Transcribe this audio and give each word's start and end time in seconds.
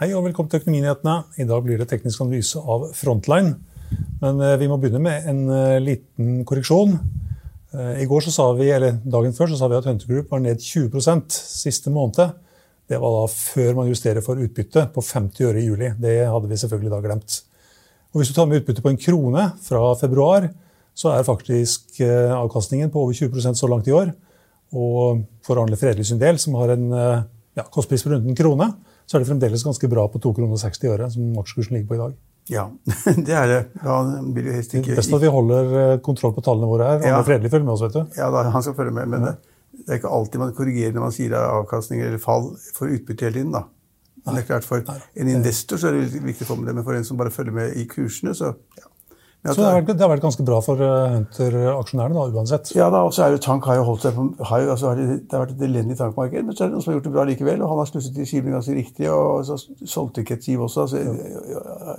Hei 0.00 0.14
og 0.16 0.22
velkommen 0.24 0.48
til 0.48 0.62
Økonominyhetene. 0.62 1.14
I 1.36 1.44
dag 1.44 1.60
blir 1.60 1.76
det 1.76 1.84
teknisk 1.90 2.22
analyse 2.24 2.56
av 2.56 2.86
Frontline. 2.96 3.50
Men 4.22 4.38
eh, 4.40 4.54
vi 4.56 4.68
må 4.70 4.78
begynne 4.80 5.02
med 5.04 5.26
en 5.28 5.42
eh, 5.52 5.74
liten 5.84 6.38
korreksjon. 6.48 6.94
Eh, 7.76 8.00
I 8.00 8.06
går 8.08 8.24
så 8.24 8.32
sa 8.32 8.46
vi, 8.56 8.70
eller 8.72 8.96
Dagen 9.04 9.36
før 9.36 9.52
så 9.52 9.58
sa 9.60 9.68
vi 9.68 9.76
at 9.76 9.84
Hunter 9.90 10.08
Group 10.08 10.32
var 10.32 10.40
ned 10.40 10.64
20% 10.64 11.36
siste 11.36 11.92
måned. 11.92 12.32
Det 12.88 12.96
var 12.96 13.18
da 13.18 13.28
før 13.28 13.76
man 13.76 13.92
justerer 13.92 14.24
for 14.24 14.40
utbytte 14.40 14.86
på 14.94 15.04
50 15.04 15.50
øre 15.50 15.60
i 15.60 15.68
juli. 15.68 15.92
Det 16.00 16.16
hadde 16.32 16.48
vi 16.48 16.62
selvfølgelig 16.64 16.96
da 16.96 17.04
glemt. 17.04 17.40
Og 18.14 18.22
Hvis 18.22 18.32
du 18.32 18.38
tar 18.40 18.48
med 18.48 18.62
utbytte 18.62 18.88
på 18.88 18.94
en 18.94 19.00
krone 19.04 19.50
fra 19.68 19.84
februar, 20.00 20.48
så 20.96 21.12
er 21.12 21.28
faktisk 21.28 22.00
avkastningen 22.08 22.88
på 22.88 23.04
over 23.04 23.20
20% 23.20 23.52
så 23.52 23.68
langt 23.68 23.92
i 23.92 23.98
år. 24.00 24.16
Og 24.72 25.26
for 25.44 25.60
Arne 25.60 25.76
Fredelig 25.76 26.08
sin 26.08 26.24
del, 26.24 26.40
som 26.40 26.56
har 26.56 26.72
en 26.72 26.88
ja, 26.96 27.68
kostpris 27.68 28.08
på 28.08 28.16
rundt 28.16 28.32
en 28.32 28.40
krone, 28.40 28.72
så 29.10 29.16
er 29.16 29.24
det 29.24 29.26
fremdeles 29.26 29.64
ganske 29.66 29.88
bra 29.90 30.04
på 30.06 30.20
2,60 30.22 30.36
kroner 30.38 30.92
øre, 30.94 31.06
som 31.10 31.38
aksjekursen 31.42 31.74
ligger 31.74 31.88
på 31.88 31.96
i 31.96 31.98
dag. 31.98 32.12
Ja, 32.50 32.68
det 33.26 33.34
er 33.34 33.48
det. 33.50 33.58
Da 33.82 33.96
blir 34.22 34.46
det 34.46 34.54
helst 34.60 34.76
ikke... 34.78 34.94
Best 35.00 35.14
at 35.16 35.24
vi 35.24 35.32
holder 35.34 35.72
eh, 35.80 35.96
kontroll 36.06 36.34
på 36.36 36.44
tallene 36.46 36.68
våre 36.70 36.92
her. 36.92 37.02
Ja. 37.02 37.16
Han 37.16 37.24
er 37.24 37.26
fredelig 37.26 37.50
følger 37.50 37.66
med 37.66 37.74
oss, 37.74 37.82
vet 37.88 37.96
du. 37.98 38.20
Ja, 38.20 38.30
da, 38.30 38.44
han 38.54 38.62
skal 38.62 38.76
følge 38.78 38.94
med. 38.94 39.10
Men 39.10 39.26
ja. 39.26 39.32
det 39.80 39.96
er 39.96 39.98
ikke 39.98 40.14
alltid 40.14 40.44
man 40.44 40.54
korrigerer 40.54 40.94
når 40.94 41.08
man 41.08 41.16
sier 41.16 41.34
avkastninger 41.40 42.06
eller 42.06 42.22
fall 42.22 42.52
for 42.76 42.86
utbytte 42.86 43.26
hele 43.26 43.40
tiden. 43.40 43.50
da. 43.58 43.64
Men 44.20 44.36
det 44.36 44.44
er 44.44 44.48
klart 44.52 44.68
For 44.68 44.86
en 44.86 45.32
investor 45.32 45.80
så 45.80 45.90
er 45.90 45.98
det 45.98 46.22
viktig 46.22 46.46
å 46.46 46.52
få 46.52 46.60
med 46.60 46.70
det, 46.70 46.76
men 46.78 46.86
for 46.86 46.94
en 46.94 47.06
som 47.08 47.18
bare 47.18 47.34
følger 47.34 47.56
med 47.56 47.76
i 47.80 47.86
kursene, 47.90 48.34
så 48.36 48.52
ja. 48.78 48.86
Så 49.40 49.54
det 49.56 49.64
har, 49.64 49.78
vært, 49.78 49.94
det 49.96 50.04
har, 50.04 50.10
vært, 50.12 50.20
ganske 50.20 50.44
bra 50.44 50.58
for 50.60 50.80
eh, 50.84 51.12
Hunter-aksjonærene 51.14 52.12
da, 52.12 52.24
uansett? 52.36 52.74
Ja, 52.76 52.90
da, 52.92 53.06
og 53.08 53.14
så 53.16 53.22
er 53.24 53.32
jo 53.32 53.38
Tank 53.40 53.64
har 53.70 53.78
jo 53.78 53.86
holdt 53.86 54.02
seg 54.04 54.12
på, 54.12 54.26
har 54.50 54.60
jo, 54.60 54.74
altså, 54.74 54.90
Det 55.00 55.32
har 55.32 55.46
vært 55.46 55.54
et 55.54 55.62
elendig 55.64 55.96
tankmarked, 55.96 56.44
men 56.44 56.56
så 56.56 56.66
er 56.66 56.68
det 56.68 56.76
noen 56.76 56.84
som 56.84 56.92
har 56.92 56.98
gjort 56.98 57.08
det 57.08 57.12
bra 57.14 57.24
likevel. 57.30 57.62
Og 57.64 57.72
han 57.72 57.80
har 57.80 57.88
slusset 57.88 58.18
de 58.18 58.26
skivene 58.28 58.52
ganske 58.58 58.76
riktig, 58.76 59.08
og 59.08 59.40
så 59.48 59.56
solgte 59.88 60.20
ikke 60.20 60.36
et 60.36 60.44
skiv 60.44 60.66
også. 60.66 60.84
Så, 60.92 61.00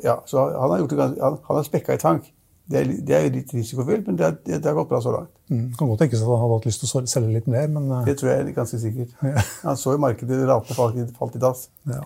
ja, 0.05 0.19
så 0.29 0.45
han 0.53 0.75
har, 0.75 0.77
gjort 0.83 0.93
det 0.93 1.01
ganske, 1.01 1.23
han, 1.25 1.41
han 1.49 1.59
har 1.63 1.65
spekka 1.65 1.97
i 1.97 2.03
tank. 2.05 2.29
Det 2.71 2.77
er, 2.77 2.93
det 3.09 3.17
er, 3.17 3.27
litt 3.33 3.57
risikofylt, 3.57 4.05
men 4.05 4.21
det, 4.21 4.29
er, 4.29 4.37
det, 4.45 4.61
har 4.61 4.77
gått 4.77 4.93
bra 4.93 5.01
så 5.01 5.17
langt. 5.17 5.33
Mm, 5.49 5.71
kan 5.79 5.89
godt 5.89 6.05
tenkes 6.05 6.21
at 6.21 6.29
han 6.29 6.43
hadde 6.45 6.59
hatt 6.59 6.69
lyst 6.69 6.85
til 6.85 6.93
å 6.93 7.05
selge 7.09 7.33
litt 7.39 7.49
mer, 7.51 7.65
men 7.73 7.89
uh... 7.89 8.03
Det 8.05 8.19
tror 8.21 8.35
jeg 8.35 8.45
er 8.45 8.53
ganske 8.55 8.85
sikkert. 8.85 9.17
Ja. 9.25 9.41
Han 9.65 9.81
så 9.81 9.97
jo 9.97 10.05
markedet 10.05 10.43
rate 10.45 10.77
falt, 10.77 10.99
falt 11.17 11.35
i 11.35 11.41
dass. 11.41 11.65
Ja. 11.89 12.05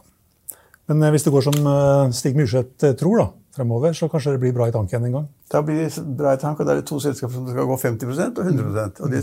Men 0.90 1.04
uh, 1.04 1.12
hvis 1.14 1.28
det 1.28 1.36
går 1.36 1.46
som 1.52 1.68
Stig 2.16 2.40
Myrseth 2.40 2.96
tror, 2.98 3.20
da, 3.20 3.28
fremover, 3.56 3.94
så 3.98 4.10
kanskje 4.12 4.36
det 4.36 4.42
blir 4.44 4.56
bra 4.56 4.68
i 4.70 4.74
tank 4.76 4.92
igjen 4.92 5.08
en 5.08 5.18
gang? 5.20 5.28
Da 5.52 5.62
blir 5.66 5.82
det 5.82 6.04
bra 6.20 6.34
i 6.36 6.42
tank, 6.42 6.60
og 6.60 6.68
da 6.68 6.76
er 6.76 6.82
det 6.82 6.88
to 6.90 7.00
selskaper 7.04 7.36
som 7.38 7.48
skal 7.50 7.70
gå 7.70 7.78
50% 7.82 8.42
og 8.42 8.50
100% 8.52 9.04
Og 9.06 9.14
det, 9.14 9.22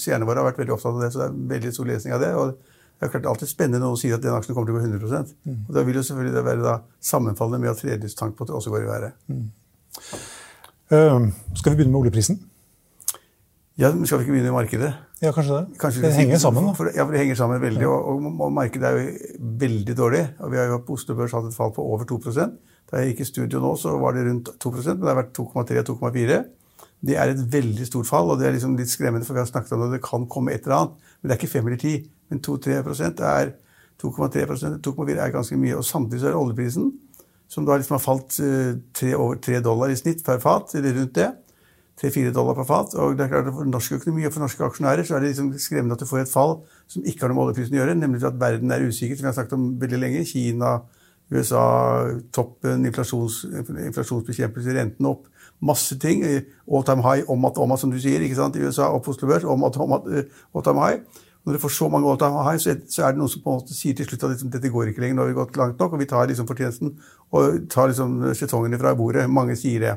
Seerne 0.00 0.28
våre 0.28 0.42
har 0.42 0.48
vært 0.48 0.62
veldig 0.62 0.76
opptatt 0.76 0.96
av 0.96 1.04
det, 1.04 1.10
så 1.12 1.22
det 1.22 1.26
er 1.28 1.42
veldig 1.54 1.74
stor 1.76 1.90
lesning 1.92 2.16
av 2.16 2.24
det. 2.24 2.32
og 2.34 2.54
det 2.94 3.08
er 3.08 3.10
klart 3.10 3.26
alltid 3.26 3.50
spennende 3.50 3.82
når 3.82 3.90
noen 3.90 4.00
sier 4.00 4.14
at 4.16 4.22
den 4.22 4.32
aksjen 4.32 4.54
kommer 4.54 4.70
til 4.70 4.76
å 4.76 4.80
gå 4.80 4.86
100 4.86 5.34
mm. 5.44 5.56
Og 5.68 5.74
Da 5.74 5.82
vil 5.84 5.98
jo 5.98 6.02
selvfølgelig 6.06 6.36
det 6.36 6.44
være 6.46 6.62
da 6.62 6.74
sammenfallende 7.02 7.58
med 7.60 7.70
at 7.74 7.82
det 7.82 8.54
også 8.54 8.70
går 8.70 8.84
i 8.84 8.86
været. 8.86 9.16
Mm. 9.26 9.48
Uh, 10.94 11.26
skal 11.58 11.72
vi 11.72 11.76
begynne 11.76 11.92
med 11.92 12.00
oljeprisen? 12.04 12.38
Ja, 13.76 13.90
men 13.90 14.06
Skal 14.06 14.18
vi 14.18 14.24
ikke 14.24 14.36
begynne 14.36 14.52
i 14.52 14.54
markedet? 14.54 14.92
Ja, 15.20 15.32
Kanskje 15.32 15.54
det. 15.54 15.78
Kanskje 15.80 16.02
det 16.02 16.12
henger 16.14 16.38
sammen? 16.38 16.64
da. 16.64 16.72
For, 16.72 16.90
ja, 16.94 17.04
for 17.04 17.12
det 17.12 17.20
henger 17.20 17.34
sammen 17.34 17.60
veldig. 17.60 17.82
Ja. 17.82 17.88
Og, 17.88 18.08
og, 18.08 18.40
og, 18.40 18.52
markedet 18.52 18.88
er 18.88 18.98
jo 19.00 19.48
veldig 19.64 19.96
dårlig. 19.96 20.28
og 20.38 20.52
Vi 20.52 20.56
har 20.56 20.64
jo 20.70 20.78
på 20.86 20.94
Oslo 20.94 21.16
Børs 21.18 21.34
hatt 21.34 21.48
et 21.48 21.56
fall 21.56 21.72
på 21.74 21.82
over 21.82 22.04
2 22.04 22.20
da 22.90 23.00
jeg 23.00 23.12
gikk 23.12 23.24
i 23.24 23.28
studio 23.30 23.62
nå, 23.62 23.74
så 23.80 23.94
var 24.00 24.16
det 24.16 24.26
rundt 24.28 24.52
2% 24.62 24.98
men 24.98 25.04
det 25.04 25.12
har 25.12 25.20
vært 25.22 25.36
2,3-2,4. 25.38 26.42
Det 27.04 27.16
er 27.20 27.32
et 27.32 27.42
veldig 27.52 27.86
stort 27.88 28.08
fall, 28.08 28.30
og 28.32 28.40
det 28.40 28.48
er 28.48 28.56
liksom 28.56 28.76
litt 28.78 28.92
skremmende, 28.92 29.26
for 29.26 29.36
vi 29.36 29.42
har 29.42 29.50
snakket 29.50 29.74
om 29.76 29.84
det, 29.84 29.98
det 29.98 30.04
kan 30.04 30.24
komme 30.30 30.54
et 30.54 30.64
eller 30.64 30.78
annet. 30.78 31.12
Men 31.20 31.28
det 31.28 31.34
er 31.34 31.42
ikke 31.42 31.52
5 31.52 31.68
eller 31.68 31.82
10. 31.82 32.04
Men 32.32 32.40
2-3% 32.44 33.24
er 33.28 33.54
2,3% 34.00 34.80
2,4 34.84 35.18
er 35.20 35.34
ganske 35.34 35.58
mye. 35.60 35.76
Og 35.76 35.84
samtidig 35.84 36.22
så 36.22 36.30
er 36.30 36.34
det 36.34 36.40
oljeprisen, 36.40 36.92
som 37.48 37.66
da 37.68 37.76
liksom 37.78 37.98
har 37.98 38.04
falt 38.04 38.38
3, 38.38 39.10
eh, 39.10 39.20
over 39.20 39.40
3 39.44 39.60
dollar 39.64 39.92
i 39.92 39.98
snitt 40.00 40.24
per 40.24 40.40
fat, 40.42 40.74
eller 40.74 40.96
rundt 40.96 41.14
det. 41.20 41.30
3-4 42.00 42.32
dollar 42.34 42.56
per 42.58 42.66
fat. 42.66 42.94
Og 42.98 43.16
det 43.16 43.26
er 43.26 43.30
klart 43.30 43.46
at 43.46 43.54
For 43.54 43.68
norsk 43.70 43.92
økonomi 44.00 44.26
og 44.26 44.32
for 44.34 44.42
norske 44.42 44.64
aksjonærer 44.66 45.06
så 45.06 45.16
er 45.16 45.20
det 45.20 45.34
liksom 45.34 45.52
skremmende 45.58 45.94
at 45.94 46.02
du 46.02 46.08
får 46.10 46.24
et 46.24 46.32
fall 46.32 46.56
som 46.90 47.04
ikke 47.04 47.22
har 47.22 47.30
noe 47.30 47.38
med 47.38 47.44
oljeprisen 47.44 47.76
å 47.76 47.80
gjøre, 47.82 47.94
nemlig 48.00 48.24
at 48.26 48.40
verden 48.40 48.74
er 48.74 48.82
usikker, 48.88 49.16
som 49.16 49.28
vi 49.28 49.30
har 49.30 49.36
snakket 49.36 49.58
om 49.58 49.68
veldig 49.78 50.00
lenge. 50.00 50.24
Kina, 50.26 50.80
USA, 51.32 51.64
toppen, 52.32 52.84
inflasjons, 52.86 53.44
inflasjonsbekjempelse, 53.86 54.74
renten 54.76 55.08
opp. 55.08 55.28
Masse 55.64 55.96
ting. 55.98 56.24
All 56.68 56.84
time 56.84 57.02
high, 57.02 57.30
om 57.30 57.44
at, 57.48 57.58
om 57.58 57.72
at, 57.72 57.80
som 57.80 57.92
du 57.92 58.00
sier. 58.00 58.20
ikke 58.20 58.36
sant, 58.36 58.56
I 58.56 58.66
USA 58.66 58.90
opp 58.92 59.08
Oslo 59.08 59.28
Børs. 59.30 59.44
Om 59.44 59.64
at, 59.64 59.76
om 59.80 59.94
at, 59.96 60.10
eh, 60.12 60.42
all 60.54 60.64
time 60.66 60.84
high. 60.84 61.22
Når 61.44 61.52
du 61.52 61.60
får 61.60 61.74
så 61.76 61.88
mange 61.92 62.08
all 62.08 62.18
time 62.18 62.44
high, 62.44 62.58
så 62.60 62.70
er, 62.72 63.12
det 63.12 63.20
noen 63.20 63.28
som 63.28 63.42
på 63.44 63.52
en 63.52 63.60
måte 63.60 63.76
sier 63.76 63.96
til 63.96 64.08
slutt 64.08 64.24
at 64.24 64.32
liksom, 64.32 64.50
dette 64.52 64.72
går 64.72 64.90
ikke 64.90 65.04
lenger. 65.04 65.16
Nå 65.18 65.24
har 65.24 65.32
vi 65.32 65.38
gått 65.40 65.60
langt 65.60 65.80
nok, 65.80 65.92
og 65.92 66.00
vi 66.00 66.08
tar 66.08 66.28
liksom 66.30 66.48
fortjenesten 66.48 66.94
og 67.36 67.64
tar 67.72 67.90
liksom 67.92 68.16
skjetongene 68.32 68.80
fra 68.80 68.94
bordet. 68.96 69.26
Mange 69.28 69.56
sier 69.60 69.84
det. 69.84 69.94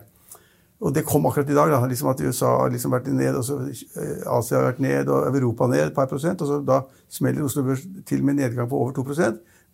Og 0.84 0.94
det 0.94 1.06
kom 1.08 1.26
akkurat 1.26 1.50
i 1.50 1.56
dag. 1.56 1.72
da, 1.72 1.86
liksom 1.88 2.10
At 2.12 2.22
USA 2.22 2.52
har 2.62 2.70
liksom 2.70 2.92
vært 2.92 3.08
ned, 3.08 3.36
og 3.36 3.46
så 3.46 3.60
eh, 3.64 4.28
Asia 4.28 4.60
har 4.60 4.68
vært 4.72 4.84
ned, 4.84 5.10
og 5.10 5.36
Europa 5.36 5.68
ned 5.68 5.88
et 5.88 5.96
par 5.96 6.10
prosent. 6.12 6.42
Og 6.42 6.48
så 6.48 6.60
da 6.62 6.82
smeller 7.10 7.44
Oslo 7.44 7.64
Børs 7.64 7.86
til 8.06 8.24
med 8.24 8.38
nedgang 8.42 8.70
på 8.70 8.78
over 8.78 8.92
2 8.92 9.08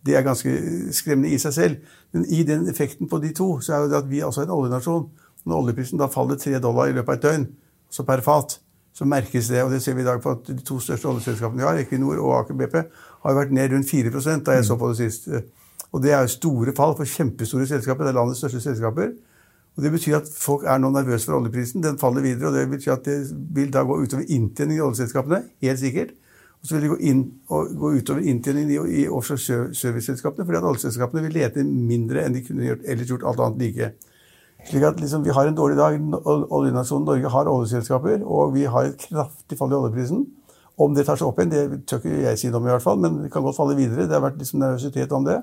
det 0.06 0.16
er 0.16 0.26
ganske 0.26 0.50
skremmende 0.92 1.32
i 1.32 1.38
seg 1.40 1.54
selv. 1.56 1.94
Men 2.12 2.26
i 2.28 2.42
den 2.44 2.68
effekten 2.68 3.08
på 3.08 3.18
de 3.22 3.32
to, 3.36 3.60
så 3.60 3.74
er 3.74 3.84
jo 3.84 3.92
det 3.92 4.02
at 4.02 4.10
vi 4.10 4.20
er 4.20 4.28
også 4.28 4.44
en 4.44 4.52
oljenasjon. 4.54 5.08
Når 5.44 5.60
oljeprisen 5.60 6.00
da 6.00 6.08
faller 6.12 6.40
tre 6.40 6.58
dollar 6.60 6.88
i 6.88 6.96
løpet 6.96 7.08
av 7.08 7.18
et 7.18 7.24
døgn, 7.24 7.48
så 7.92 8.04
per 8.04 8.22
fat, 8.24 8.58
så 8.94 9.06
merkes 9.08 9.48
det. 9.50 9.62
Og 9.64 9.72
det 9.72 9.82
ser 9.82 9.96
vi 9.96 10.04
i 10.04 10.08
dag 10.08 10.22
på 10.22 10.32
at 10.36 10.48
de 10.48 10.60
to 10.64 10.78
største 10.80 11.08
oljeselskapene 11.10 11.62
vi 11.62 11.66
har, 11.66 11.80
Equinor 11.80 12.20
og 12.22 12.38
Aker 12.40 12.58
BP, 12.58 12.80
har 13.24 13.38
vært 13.38 13.54
ned 13.56 13.72
rundt 13.72 13.90
4 13.90 14.40
da 14.44 14.58
jeg 14.58 14.66
så 14.68 14.76
på 14.78 14.90
det 14.92 14.96
sist. 15.02 15.28
Og 15.92 16.02
det 16.02 16.12
er 16.12 16.24
jo 16.24 16.32
store 16.32 16.74
fall 16.76 16.96
for 16.98 17.08
kjempestore 17.08 17.66
selskaper. 17.70 18.04
Det 18.04 18.12
er 18.12 18.18
landets 18.18 18.42
største 18.42 18.60
selskaper. 18.60 19.12
Og 19.76 19.82
Det 19.82 19.90
betyr 19.90 20.16
at 20.16 20.28
folk 20.30 20.64
er 20.66 20.78
nå 20.78 20.90
nervøse 20.90 21.26
for 21.26 21.38
oljeprisen. 21.38 21.82
Den 21.82 21.98
faller 21.98 22.22
videre. 22.22 22.48
og 22.48 22.54
Det 22.54 22.68
betyr 22.70 22.92
at 22.92 23.04
det 23.04 23.18
vil 23.54 23.72
da 23.72 23.82
gå 23.82 23.96
utover 24.02 24.24
inntjeningen 24.28 24.82
i 24.82 24.86
oljeselskapene. 24.86 25.42
Helt 25.62 25.78
sikkert. 25.78 26.14
Og 26.64 26.68
så 26.68 26.78
vil 26.78 26.86
de 26.86 26.88
gå, 26.94 26.96
inn, 27.04 27.18
gå 27.76 27.88
utover 27.92 28.24
inntjeningen 28.24 28.70
i, 28.72 28.76
i 29.02 29.08
offshore 29.12 29.66
serviceselskapene, 29.76 30.46
fordi 30.48 30.62
at 30.62 30.68
oljeselskapene 30.70 31.26
vil 31.26 31.34
lete 31.36 31.60
mindre 31.60 32.22
enn 32.24 32.32
de 32.32 32.40
kunne 32.46 32.64
gjort, 32.70 32.86
ellers 32.88 33.10
gjort 33.10 33.26
alt 33.28 33.42
annet 33.44 33.60
like. 33.60 33.88
Slik 34.70 34.86
at 34.88 35.02
liksom, 35.02 35.26
Vi 35.26 35.34
har 35.36 35.50
en 35.50 35.58
dårlig 35.58 35.76
dag. 35.76 35.98
Oljenasjonen 36.24 37.04
Norge 37.04 37.32
har 37.34 37.50
oljeselskaper, 37.52 38.24
og 38.24 38.54
vi 38.54 38.64
har 38.64 38.88
et 38.88 39.04
kraftig 39.10 39.58
fall 39.60 39.74
i 39.74 39.76
oljeprisen. 39.76 40.24
Om 40.80 40.96
det 40.96 41.04
tar 41.04 41.20
seg 41.20 41.28
opp 41.28 41.42
igjen, 41.44 41.52
det 41.52 41.82
tør 41.84 42.00
ikke 42.00 42.22
jeg 42.24 42.40
si 42.40 42.48
noe 42.48 42.62
om, 42.62 42.70
i 42.70 42.72
hvert 42.72 42.86
fall, 42.86 42.96
men 43.02 43.20
det 43.26 43.28
kan 43.34 43.44
godt 43.44 43.60
falle 43.60 43.76
videre. 43.76 44.08
Det 44.08 44.16
har 44.16 44.24
vært 44.24 44.40
liksom 44.40 44.64
nervøsitet 44.64 45.12
om 45.12 45.28
det. 45.28 45.36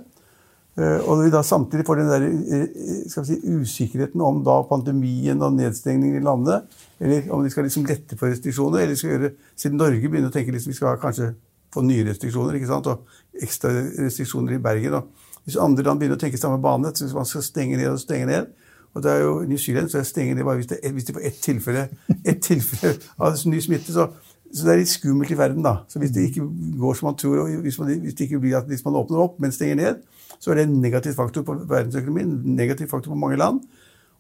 Eh, 0.80 1.00
og 1.04 1.18
når 1.18 1.26
vi 1.26 1.34
da 1.34 1.42
samtidig 1.44 1.86
får 1.88 2.00
den 2.00 2.12
der, 2.12 2.26
eh, 2.32 3.10
skal 3.12 3.26
vi 3.26 3.34
si, 3.34 3.56
usikkerheten 3.60 4.22
om 4.24 4.40
da 4.44 4.62
pandemien 4.70 5.42
og 5.42 5.54
nedstengningen 5.54 6.22
i 6.22 6.26
landet, 6.26 6.64
eller 7.00 7.28
om 7.32 7.44
de 7.44 7.50
skal 7.50 7.68
liksom 7.68 7.86
lette 7.86 8.16
på 8.16 8.30
restriksjoner, 8.30 8.86
eller 8.86 8.96
skal 8.96 9.16
gjøre, 9.16 9.34
siden 9.56 9.78
Norge 9.78 10.08
begynner 10.08 10.32
å 10.32 10.36
tenke 10.36 10.52
liksom 10.52 10.72
vi 10.72 10.80
skal 10.80 11.02
kanskje 11.02 11.34
få 11.72 11.84
nye 11.84 12.06
restriksjoner, 12.08 12.56
ikke 12.56 12.72
sant, 12.72 12.88
og 12.88 13.44
ekstra 13.44 13.72
restriksjoner 14.00 14.56
i 14.56 14.64
Bergen. 14.64 14.94
og 14.94 15.08
Hvis 15.44 15.60
andre 15.60 15.84
land 15.84 16.00
begynner 16.00 16.16
å 16.16 16.24
tenke 16.24 16.40
samme 16.40 16.62
bane, 16.62 16.96
så 16.96 17.14
man 17.14 17.26
skal 17.26 17.42
stenge 17.42 17.78
ned 17.78 17.92
og 17.92 18.00
stenge 18.00 18.26
ned 18.26 18.48
og 18.94 19.04
det 19.04 19.12
er 19.12 19.22
jo 19.24 19.40
New 19.48 19.58
Zealand 19.58 19.90
så 19.90 19.98
jeg 19.98 20.06
stenger 20.06 20.36
ned 20.36 20.44
bare 20.44 20.56
hvis, 20.56 20.68
det, 20.68 20.80
hvis 20.92 21.04
de 21.04 21.14
får 21.14 21.28
ett 21.30 21.40
tilfelle, 21.42 21.88
et 22.26 22.42
tilfelle 22.44 22.98
av 23.20 23.38
ny 23.46 23.62
smitte. 23.64 23.94
så 23.94 24.10
så 24.52 24.66
det 24.68 24.74
er 24.74 24.82
litt 24.82 24.92
skummelt 24.92 25.32
i 25.32 25.38
verden, 25.40 25.64
da. 25.64 25.82
Så 25.92 26.00
hvis 26.02 26.12
det 26.16 26.28
ikke 26.28 26.46
går 26.80 26.98
som 26.98 27.08
man 27.10 27.18
tror, 27.20 27.44
og 27.44 27.64
hvis, 27.64 27.78
man, 27.80 27.92
hvis 28.04 28.18
det 28.18 28.28
ikke 28.28 28.42
blir 28.44 28.58
at 28.60 28.68
hvis 28.70 28.84
man 28.86 28.98
åpner 29.00 29.24
opp, 29.24 29.40
men 29.40 29.54
stenger 29.56 29.80
ned, 29.80 30.02
så 30.42 30.52
er 30.52 30.60
det 30.60 30.66
en 30.68 30.82
negativ 30.84 31.16
faktor 31.16 31.46
på 31.48 31.56
verdensøkonomien, 31.70 32.34
en 32.36 32.58
negativ 32.58 32.90
faktor 32.92 33.14
på 33.14 33.20
mange 33.20 33.40
land. 33.40 33.62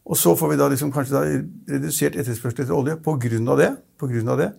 Og 0.06 0.18
så 0.18 0.34
får 0.38 0.54
vi 0.54 0.60
da 0.60 0.70
liksom 0.72 0.92
kanskje 0.94 1.18
da 1.18 1.24
redusert 1.76 2.16
etterspørsel 2.18 2.64
etter 2.64 2.76
olje 2.76 2.98
av 2.98 3.58
det. 3.60 3.72
På 4.00 4.10
grunn 4.10 4.34
av 4.34 4.40
det. 4.40 4.52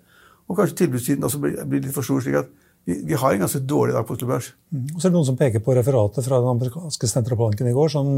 Og 0.48 0.58
kanskje 0.58 0.84
tilbudssiden 0.84 1.24
også 1.24 1.40
blir, 1.42 1.58
blir 1.66 1.82
litt 1.82 1.94
for 1.94 2.06
stor, 2.06 2.22
slik 2.22 2.38
at 2.42 2.52
vi, 2.84 2.98
vi, 3.06 3.14
har 3.14 3.32
en 3.32 3.44
ganske 3.44 3.62
dårlig 3.62 3.94
dag 3.94 4.06
på 4.06 4.14
Oslo 4.16 4.28
Børs. 4.28 4.52
Mm. 4.70 4.86
Og 4.94 4.96
så 4.98 5.06
er 5.06 5.10
det 5.10 5.16
noen 5.16 5.28
som 5.28 5.38
peker 5.38 5.62
på 5.62 5.74
referatet 5.76 6.26
fra 6.26 6.40
den 6.42 6.50
amerikanske 6.50 7.10
sentralbanken 7.10 7.70
i 7.70 7.74
går. 7.76 7.92
sånn 7.94 8.14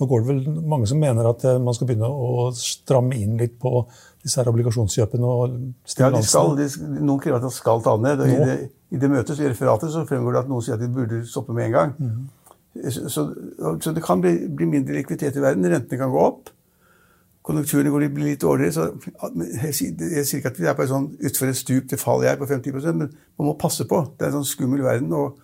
nå 0.00 0.08
går 0.08 0.22
det 0.22 0.28
vel 0.30 0.60
mange 0.68 0.88
som 0.88 1.00
mener 1.00 1.26
at 1.28 1.44
eh, 1.44 1.60
man 1.60 1.76
skal 1.76 1.88
begynne 1.88 2.08
å 2.08 2.48
stramme 2.56 3.18
inn 3.18 3.36
litt 3.40 3.58
på 3.60 3.84
disse 4.22 4.38
her 4.38 4.50
obligasjonskjøpene 4.52 5.26
og 5.26 5.56
stimulansen. 5.88 6.22
Ja, 6.22 6.68
skal, 6.68 6.86
de, 6.94 7.02
noen 7.02 7.20
krever 7.22 7.40
at 7.40 7.46
de 7.46 7.50
skal 7.54 7.82
ta 7.82 7.96
ned. 7.98 8.22
i 8.22 8.38
det, 8.38 8.56
I 8.94 9.00
det 9.02 9.10
møtet 9.10 9.40
i 9.40 9.48
referatet 9.48 9.92
så 9.92 10.04
fremgår 10.08 10.36
det 10.36 10.42
at 10.44 10.50
noen 10.52 10.64
sier 10.64 10.78
at 10.78 10.82
de 10.84 10.90
burde 10.92 11.22
stoppe 11.28 11.56
med 11.56 11.68
en 11.68 11.76
gang. 11.76 11.94
Mm. 11.98 12.22
Så, 12.88 13.26
så, 13.82 13.92
det 13.92 14.04
kan 14.04 14.22
bli, 14.22 14.36
bli, 14.48 14.66
mindre 14.66 14.96
likviditet 14.96 15.36
i 15.36 15.44
verden. 15.44 15.66
Rentene 15.68 16.00
kan 16.00 16.12
gå 16.12 16.20
opp. 16.22 16.52
Konjunkturene 17.42 17.90
går 17.90 18.06
blir 18.14 18.30
litt 18.30 18.44
dårligere. 18.44 18.72
så 18.72 18.90
Jeg 19.64 19.74
sier 19.74 20.38
ikke 20.38 20.52
at 20.54 20.60
vi 20.60 20.70
er 20.70 20.78
på 20.78 20.86
et 20.86 20.92
sånn 20.92 21.10
utfor 21.18 21.50
et 21.50 21.58
stup 21.58 21.90
til 21.90 22.00
fall 22.00 22.22
jeg 22.22 22.38
på 22.38 22.46
50% 22.46 23.00
men 23.00 23.10
man 23.10 23.50
må 23.50 23.56
passe 23.58 23.84
på. 23.90 24.04
Det 24.14 24.28
er 24.28 24.30
en 24.30 24.38
sånn 24.40 24.52
skummel 24.54 24.86
verden. 24.86 25.12
og 25.12 25.40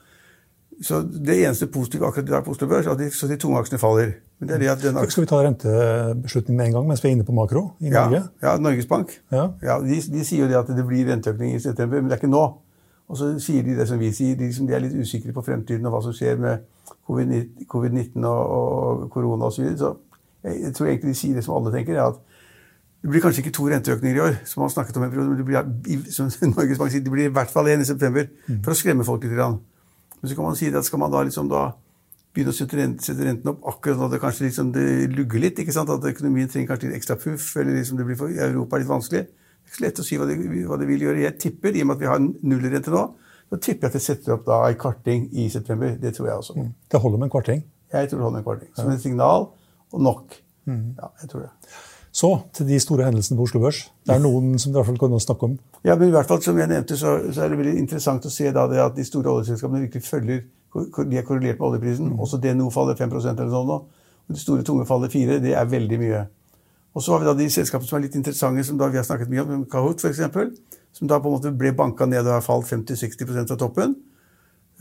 så 0.81 1.03
Det 1.03 1.41
eneste 1.43 1.67
positive 1.67 2.07
akkurat 2.07 2.29
i 2.29 2.37
dag 2.37 2.45
på 2.47 2.55
Oslo 2.55 2.71
Børs 2.71 2.87
er 2.87 2.95
at 2.95 3.03
de, 3.03 3.11
så 3.11 3.27
de 3.27 3.37
tunge 3.37 3.59
aksjene 3.59 3.83
faller. 3.83 4.15
Men 4.39 4.49
det 4.49 4.55
er 4.55 4.59
det 4.63 4.69
at 4.71 4.83
den 4.83 5.11
Skal 5.11 5.25
vi 5.25 5.27
ta 5.27 5.41
rentebeslutningen 5.43 6.57
med 6.57 6.67
en 6.67 6.73
gang 6.77 6.89
mens 6.89 7.03
vi 7.03 7.09
er 7.11 7.17
inne 7.17 7.27
på 7.27 7.35
makro 7.35 7.65
i 7.81 7.91
ja, 7.91 8.05
Norge? 8.07 8.23
Ja, 8.43 8.57
Norges 8.63 8.87
Bank. 8.87 9.21
Ja. 9.35 9.49
Ja, 9.63 9.79
de, 9.83 9.99
de, 10.13 10.25
sier 10.25 10.45
jo 10.45 10.51
det 10.51 10.59
at 10.61 10.71
det 10.71 10.87
blir 10.87 11.09
renteøkning 11.11 11.57
i 11.57 11.61
september, 11.63 11.99
men 11.99 12.11
det 12.11 12.19
er 12.19 12.23
ikke 12.23 12.31
nå. 12.31 12.45
Og 13.09 13.19
så 13.19 13.33
sier 13.43 13.65
de 13.67 13.75
det 13.79 13.89
som 13.89 13.99
vi 13.99 14.13
sier, 14.15 14.37
de, 14.39 14.51
de 14.53 14.75
er 14.75 14.85
litt 14.85 14.95
usikre 14.95 15.33
på 15.35 15.43
fremtiden 15.43 15.87
og 15.89 15.97
hva 15.97 16.03
som 16.05 16.15
skjer 16.15 16.39
med 16.39 16.67
covid-19 17.09 18.29
og, 18.29 18.43
og 18.59 19.09
korona 19.11 19.49
osv. 19.49 19.57
Så, 19.57 19.65
videre. 19.65 19.79
så 19.79 19.95
jeg, 20.45 20.63
jeg, 20.63 20.75
tror 20.77 20.91
egentlig 20.91 21.15
de 21.15 21.21
sier 21.23 21.39
det 21.39 21.45
som 21.47 21.57
alle 21.57 21.73
tenker, 21.75 21.97
er 21.97 22.13
at 22.13 22.21
det 23.03 23.11
blir 23.11 23.23
kanskje 23.23 23.43
ikke 23.45 23.55
to 23.55 23.67
renteøkninger 23.71 24.19
i 24.19 24.23
år, 24.23 24.39
som 24.47 24.63
man 24.63 24.71
snakket 24.71 24.97
om 24.99 25.07
en 25.07 25.11
periode, 25.11 25.33
men 25.33 25.39
det 25.39 25.47
blir, 25.49 26.13
som 26.15 26.31
Norges 26.55 26.79
Bank 26.79 26.95
sier, 26.95 27.03
det 27.03 27.15
blir 27.15 27.31
i 27.31 27.35
hvert 27.35 27.51
fall 27.51 27.71
én 27.73 27.83
i 27.83 27.89
september, 27.89 28.31
mm. 28.47 28.63
for 28.63 28.75
å 28.75 28.79
skremme 28.79 29.07
folk 29.07 29.27
litt. 29.27 29.35
Men 29.35 30.31
så 30.31 30.35
kan 30.35 30.45
man 30.45 30.59
si 30.59 30.71
at 30.71 30.87
skal 30.87 31.03
man 31.03 31.15
da 31.15 31.23
liksom 31.27 31.51
da 31.51 31.71
begynne 32.35 32.53
å 32.53 32.57
sette, 32.57 32.77
renten, 32.79 33.51
opp 33.51 33.67
akkurat 33.73 33.99
når 33.99 34.15
det 34.15 34.21
kanskje 34.23 34.47
liksom 34.47 34.73
det 34.75 34.87
lugger 35.15 35.43
litt, 35.43 35.61
ikke 35.63 35.75
sant? 35.75 35.91
at 35.91 36.05
økonomien 36.11 36.51
trenger 36.51 36.73
kanskje 36.73 36.91
litt 36.91 36.99
ekstra 37.01 37.17
puff, 37.21 37.51
eller 37.57 37.79
liksom 37.79 37.99
det 37.99 38.07
blir 38.09 38.19
for 38.21 38.33
Europa 38.33 38.81
litt 38.81 38.91
vanskelig, 38.91 39.25
det 39.29 39.69
er 39.69 39.69
ikke 39.69 39.79
så 39.79 39.85
lett 39.85 40.03
å 40.03 40.07
si 40.07 40.19
hva 40.21 40.29
det, 40.29 40.37
hva 40.69 40.79
det, 40.81 40.89
vil 40.89 41.03
gjøre. 41.05 41.25
Jeg 41.25 41.39
tipper, 41.43 41.77
i 41.77 41.83
og 41.85 41.91
med 41.91 41.99
at 41.99 42.05
vi 42.05 42.11
har 42.13 42.23
nullrente 42.23 42.93
nå, 42.95 43.03
så 43.49 43.59
tipper 43.65 43.89
jeg 43.89 43.91
at 43.91 43.97
det 43.97 44.05
setter 44.05 44.37
opp 44.37 44.47
da 44.47 44.63
en 44.69 44.79
kvarting 44.81 45.27
i 45.41 45.49
september. 45.53 45.97
Det 46.01 46.15
tror 46.17 46.29
jeg 46.31 46.43
også. 46.45 46.57
Mm. 46.57 46.71
Det 46.93 47.01
holder 47.03 47.21
med 47.21 47.29
en 47.29 47.35
kvarting? 47.35 47.63
Jeg 47.93 48.09
tror 48.09 48.21
det 48.21 48.27
holder 48.27 48.37
med 48.37 48.45
en 48.45 48.49
kvarting. 48.49 48.73
Som 48.77 48.91
et 48.93 49.05
signal, 49.05 49.49
og 49.93 50.05
nok. 50.05 50.39
Mm. 50.69 50.83
Ja, 51.01 51.11
jeg 51.23 51.33
tror 51.33 51.47
det. 51.47 51.53
Så 52.19 52.31
til 52.57 52.67
de 52.67 52.79
store 52.83 53.07
hendelsene 53.07 53.37
på 53.39 53.45
Oslo 53.47 53.61
Børs. 53.63 53.85
Det 54.07 54.15
er 54.17 54.23
noen 54.23 54.57
som 54.59 54.73
i 54.73 54.77
hvert 54.79 54.89
fall 54.89 54.99
kan 54.99 55.13
snakke 55.23 55.47
om. 55.47 55.59
Ja, 55.87 55.95
men 55.95 56.09
i 56.09 56.15
hvert 56.15 56.27
fall 56.27 56.41
som 56.43 56.57
jeg 56.59 56.71
nevnte, 56.71 56.97
så, 56.99 57.19
så 57.31 57.45
er 57.45 57.53
det 57.53 57.59
veldig 57.61 57.77
interessant 57.79 58.27
å 58.27 58.33
se 58.33 58.51
da 58.55 58.65
det 58.71 58.81
at 58.83 58.97
de 58.97 59.05
store 59.07 59.31
oljeselskapene 59.37 59.85
virkelig 59.87 60.09
følger 60.09 60.47
De 60.75 61.17
er 61.17 61.25
korrelert 61.25 61.61
med 61.61 61.67
oljeprisen. 61.69 62.11
Mm. 62.11 62.19
Også 62.25 62.41
DNO 62.43 62.73
faller 62.75 62.99
5% 62.99 63.39
eller 63.39 63.53
sånn 63.53 63.71
nå. 63.71 63.79
Og 64.29 64.35
de 64.35 64.41
store 64.43 64.67
tunge 64.67 64.85
faller 64.89 65.13
4 65.13 65.39
Det 65.45 65.55
er 65.57 65.71
veldig 65.71 65.99
mye. 66.01 66.25
Og 66.97 67.05
så 67.05 67.15
har 67.15 67.23
vi 67.23 67.29
da 67.29 67.37
de 67.39 67.47
selskapene 67.53 67.89
som 67.89 67.99
er 67.99 68.07
litt 68.09 68.19
interessante, 68.19 68.65
som 68.67 68.81
da 68.81 68.89
vi 68.91 68.99
har 68.99 69.07
snakket 69.07 69.31
mye 69.31 69.45
om, 69.45 69.63
Kahoot 69.71 70.03
f.eks., 70.03 70.25
som 70.99 71.09
da 71.09 71.21
på 71.23 71.31
en 71.31 71.37
måte 71.37 71.53
ble 71.55 71.71
banka 71.77 72.09
ned 72.09 72.27
og 72.27 72.35
har 72.35 72.43
falt 72.43 72.67
50-60% 72.67 73.53
fra 73.53 73.59
toppen. 73.61 73.95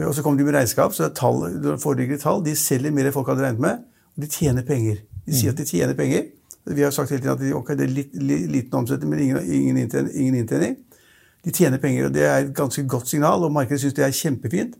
Og 0.01 0.15
så 0.15 0.23
kommer 0.25 0.39
de 0.41 0.47
med 0.47 0.55
regnskap, 0.55 0.95
så 0.95 1.05
det 1.05 1.11
er 1.11 1.19
tall, 1.19 1.77
foreligger 1.83 2.19
tall. 2.21 2.41
De 2.45 2.55
selger 2.57 2.93
mer 2.95 3.09
enn 3.09 3.13
folk 3.13 3.29
hadde 3.29 3.45
regnet 3.45 3.61
med, 3.61 3.85
og 4.15 4.23
de 4.23 4.29
tjener 4.33 4.65
penger. 4.65 5.03
De 5.27 5.35
sier 5.35 5.53
at 5.53 5.59
de 5.59 5.65
tjener 5.67 5.97
penger. 5.97 6.25
Vi 6.75 6.83
har 6.83 6.91
sagt 6.91 7.13
hele 7.13 7.21
tiden 7.21 7.35
at 7.35 7.41
de, 7.43 7.53
okay, 7.55 7.77
det 7.79 7.87
er 7.87 7.93
litt, 7.95 8.13
liten 8.51 8.79
omsetning, 8.81 9.11
men 9.13 9.23
ingen, 9.23 9.39
ingen, 9.45 9.81
inntjening, 9.85 10.13
ingen, 10.15 10.41
inntjening, 10.43 10.77
De 11.45 11.51
tjener 11.55 11.79
penger, 11.79 12.09
og 12.09 12.13
det 12.15 12.23
er 12.27 12.41
et 12.41 12.55
ganske 12.55 12.81
godt 12.89 13.07
signal, 13.07 13.43
og 13.45 13.51
markedet 13.55 13.79
syns 13.79 13.93
det 13.95 14.03
er 14.03 14.15
kjempefint. 14.15 14.73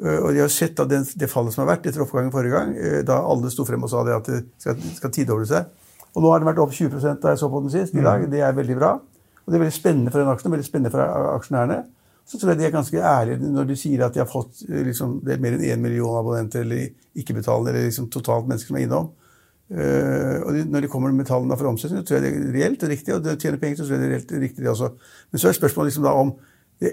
Og 0.00 0.30
de 0.32 0.40
har 0.40 0.48
sett 0.52 0.78
at 0.80 0.88
det, 0.88 1.02
det 1.18 1.28
fallet 1.28 1.52
som 1.52 1.64
har 1.64 1.74
vært 1.74 1.88
etter 1.90 2.04
oppgangen 2.04 2.32
forrige 2.32 2.56
gang, 2.56 2.70
da 3.04 3.18
alle 3.20 3.50
sto 3.52 3.66
frem 3.68 3.84
og 3.84 3.90
sa 3.92 4.04
det 4.06 4.14
at 4.14 4.30
det 4.30 4.38
skal, 4.62 4.80
skal 4.96 5.12
tidoble 5.12 5.48
seg, 5.50 5.68
og 6.16 6.24
nå 6.24 6.32
har 6.32 6.40
den 6.40 6.48
vært 6.48 6.62
opp 6.64 6.72
20 6.72 7.20
da 7.20 7.34
jeg 7.34 7.42
så 7.42 7.50
på 7.52 7.60
den 7.60 7.72
sist. 7.74 7.94
i 7.94 8.04
dag. 8.04 8.24
Mm. 8.24 8.30
Det 8.32 8.40
er 8.40 8.56
veldig 8.56 8.78
bra. 8.78 8.94
Og 8.96 9.52
det 9.52 9.58
er 9.58 9.62
veldig 9.66 9.76
spennende 9.76 10.12
for 10.12 10.22
den 10.22 10.32
aksjen, 10.32 10.52
veldig 10.54 10.66
spennende 10.66 10.92
for 10.94 11.34
aksjonærene. 11.34 11.82
Så 12.26 12.40
tror 12.40 12.50
jeg 12.50 12.58
de 12.58 12.64
er 12.66 12.72
ganske 12.74 13.02
ærlige 13.04 13.50
når 13.52 13.68
de 13.68 13.76
sier 13.78 14.02
at 14.02 14.16
de 14.16 14.22
har 14.22 14.30
fått 14.30 14.64
liksom, 14.66 15.20
det 15.22 15.36
er 15.36 15.42
mer 15.44 15.54
enn 15.54 15.66
én 15.68 15.82
million 15.84 16.16
abonnenter 16.18 16.64
eller 16.64 16.88
ikke-betalende, 17.20 17.70
eller 17.70 17.86
liksom 17.86 18.08
totalt 18.10 18.48
mennesker 18.48 18.72
som 18.72 18.80
er 18.80 18.86
innom. 18.88 19.12
Uh, 19.66 20.44
og 20.46 20.52
de, 20.54 20.60
når 20.70 20.84
de 20.84 20.90
kommer 20.90 21.14
med 21.14 21.26
tallene 21.26 21.56
for 21.58 21.70
omsetning, 21.70 22.02
så 22.02 22.06
tror 22.06 22.20
jeg 22.20 22.26
det 22.26 22.34
er 22.34 22.52
reelt 22.54 22.84
og 22.86 22.92
riktig. 22.92 23.14
Og 23.16 23.24
de 23.24 23.34
tjener 23.40 23.62
penger, 23.62 23.80
så 23.80 23.88
tror 23.88 23.96
jeg 23.96 24.02
det 24.04 24.08
er 24.08 24.14
reelt 24.14 24.36
riktig, 24.44 24.62
det 24.62 24.72
også. 24.72 24.92
Men 25.32 25.42
så 25.42 25.50
er 25.50 25.58
spørsmålet 25.58 25.90
liksom 25.90 26.06
da 26.06 26.14
om 26.14 26.36
det, 26.82 26.92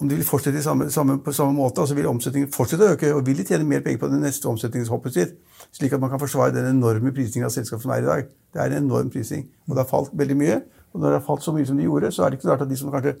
om 0.00 0.08
de 0.08 0.16
vil 0.16 0.26
fortsette 0.26 0.62
samme, 0.62 0.90
samme, 0.90 1.18
på 1.22 1.32
samme 1.32 1.52
måte. 1.52 1.80
altså 1.80 1.94
Vil 1.94 2.08
omsetningen 2.10 2.52
fortsette 2.52 2.86
å 2.86 2.94
øke, 2.94 3.10
og 3.14 3.26
vil 3.26 3.38
de 3.38 3.46
tjene 3.46 3.66
mer 3.68 3.82
penger 3.84 4.00
på 4.02 4.08
det 4.10 4.20
neste 4.22 4.48
omsetningshoppet 4.50 5.16
sitt? 5.16 5.34
Slik 5.74 5.92
at 5.92 6.00
man 6.00 6.10
kan 6.10 6.20
forsvare 6.22 6.54
den 6.54 6.70
enorme 6.70 7.12
prisingen 7.14 7.46
av 7.46 7.52
selskapet 7.54 7.84
som 7.84 7.92
er 7.94 8.02
i 8.02 8.08
dag. 8.08 8.30
Det 8.52 8.62
er 8.62 8.72
en 8.72 8.86
enorm 8.86 9.10
prising. 9.12 9.44
Og 9.68 9.76
det 9.76 9.84
har 9.84 9.90
falt 9.90 10.14
veldig 10.18 10.38
mye. 10.38 10.56
Og 10.92 11.00
når 11.00 11.06
det 11.08 11.18
har 11.20 11.26
falt 11.26 11.44
så 11.44 11.54
mye 11.54 11.68
som 11.68 11.78
de 11.78 11.86
gjorde, 11.86 12.10
så 12.12 12.24
er 12.24 12.32
det 12.32 12.40
ikke 12.40 12.48
så 12.48 12.54
rart 12.54 12.64
at 12.66 12.72
de 12.72 12.80
som 12.80 12.92
kanskje 12.92 13.14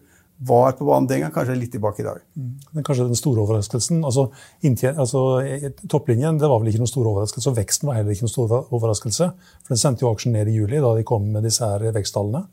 var 0.48 0.72
på 0.78 0.86
banen 0.86 1.08
den 1.10 1.22
gang, 1.24 1.32
kanskje 1.34 1.56
litt 1.58 1.72
tilbake 1.74 2.02
i 2.02 2.06
dag. 2.06 2.22
Mm. 2.38 2.54
Men 2.72 2.86
kanskje 2.86 3.08
den 3.10 3.18
store 3.18 3.44
overraskelsen 3.44 4.00
altså, 4.04 4.28
altså, 4.90 5.22
Topplinjen 5.90 6.40
det 6.40 6.50
var 6.50 6.62
vel 6.62 6.72
ikke 6.72 6.82
noen 6.82 6.90
stor 6.90 7.10
overraskelse, 7.10 7.52
og 7.52 7.58
veksten 7.60 7.90
var 7.90 8.00
heller 8.00 8.16
ikke 8.16 8.26
noen 8.26 8.34
stor 8.34 8.56
overraskelse. 8.62 9.30
For 9.62 9.74
Den 9.74 9.82
sendte 9.82 10.06
jo 10.06 10.10
aksjen 10.10 10.34
ned 10.36 10.50
i 10.50 10.56
juli, 10.56 10.80
da 10.82 10.96
de 10.98 11.06
kom 11.06 11.28
med 11.34 11.46
disse 11.46 11.66
her 11.66 11.84
veksttallene. 11.94 12.46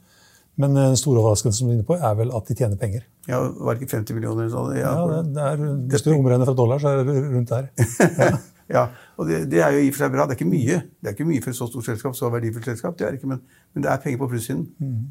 Men 0.59 0.75
den 0.75 0.97
store 0.99 1.21
overraskelsen 1.23 1.61
som 1.61 1.69
du 1.69 1.73
er 1.73 1.79
inne 1.79 1.87
på, 1.87 1.95
er 1.95 2.15
vel 2.19 2.33
at 2.35 2.49
de 2.49 2.55
tjener 2.59 2.79
penger. 2.79 3.07
Ja, 3.29 3.39
Var 3.47 3.75
det 3.75 3.85
ikke 3.85 3.95
50 3.97 4.17
millioner? 4.17 4.45
eller 4.45 4.53
sånn? 4.53 4.73
Ja, 4.75 4.91
ja 4.91 5.05
det, 5.11 5.19
det 5.37 5.45
er, 5.45 5.75
Hvis 5.93 6.03
du 6.03 6.11
omregner 6.13 6.49
fra 6.49 6.57
dollar, 6.57 6.81
så 6.83 6.91
er 6.91 7.03
det 7.07 7.19
rundt 7.25 7.53
der. 7.53 7.69
Ja. 8.29 8.37
Ja, 8.69 8.83
og 9.17 9.25
det, 9.25 9.47
det, 9.49 9.63
er 9.65 9.73
jo 9.73 9.79
i 9.81 9.87
og 9.89 9.95
for 9.95 10.03
seg 10.03 10.11
bra. 10.13 10.27
Det 10.29 10.35
er 10.35 10.37
ikke 10.37 10.51
mye 10.51 10.75
Det 11.01 11.09
er 11.09 11.15
ikke 11.15 11.25
mye 11.25 11.41
for 11.41 11.49
et 11.49 11.57
så 11.57 11.65
stort 11.71 11.87
selskap, 11.87 12.13
så 12.13 12.29
verdifullt 12.29 12.67
selskap, 12.69 12.99
det 12.99 13.07
er 13.07 13.15
ikke, 13.17 13.29
men, 13.31 13.39
men 13.73 13.85
det 13.85 13.89
er 13.89 14.03
penger 14.03 14.19
på 14.21 14.27
plussiden. 14.29 14.67
Mm. 14.77 15.07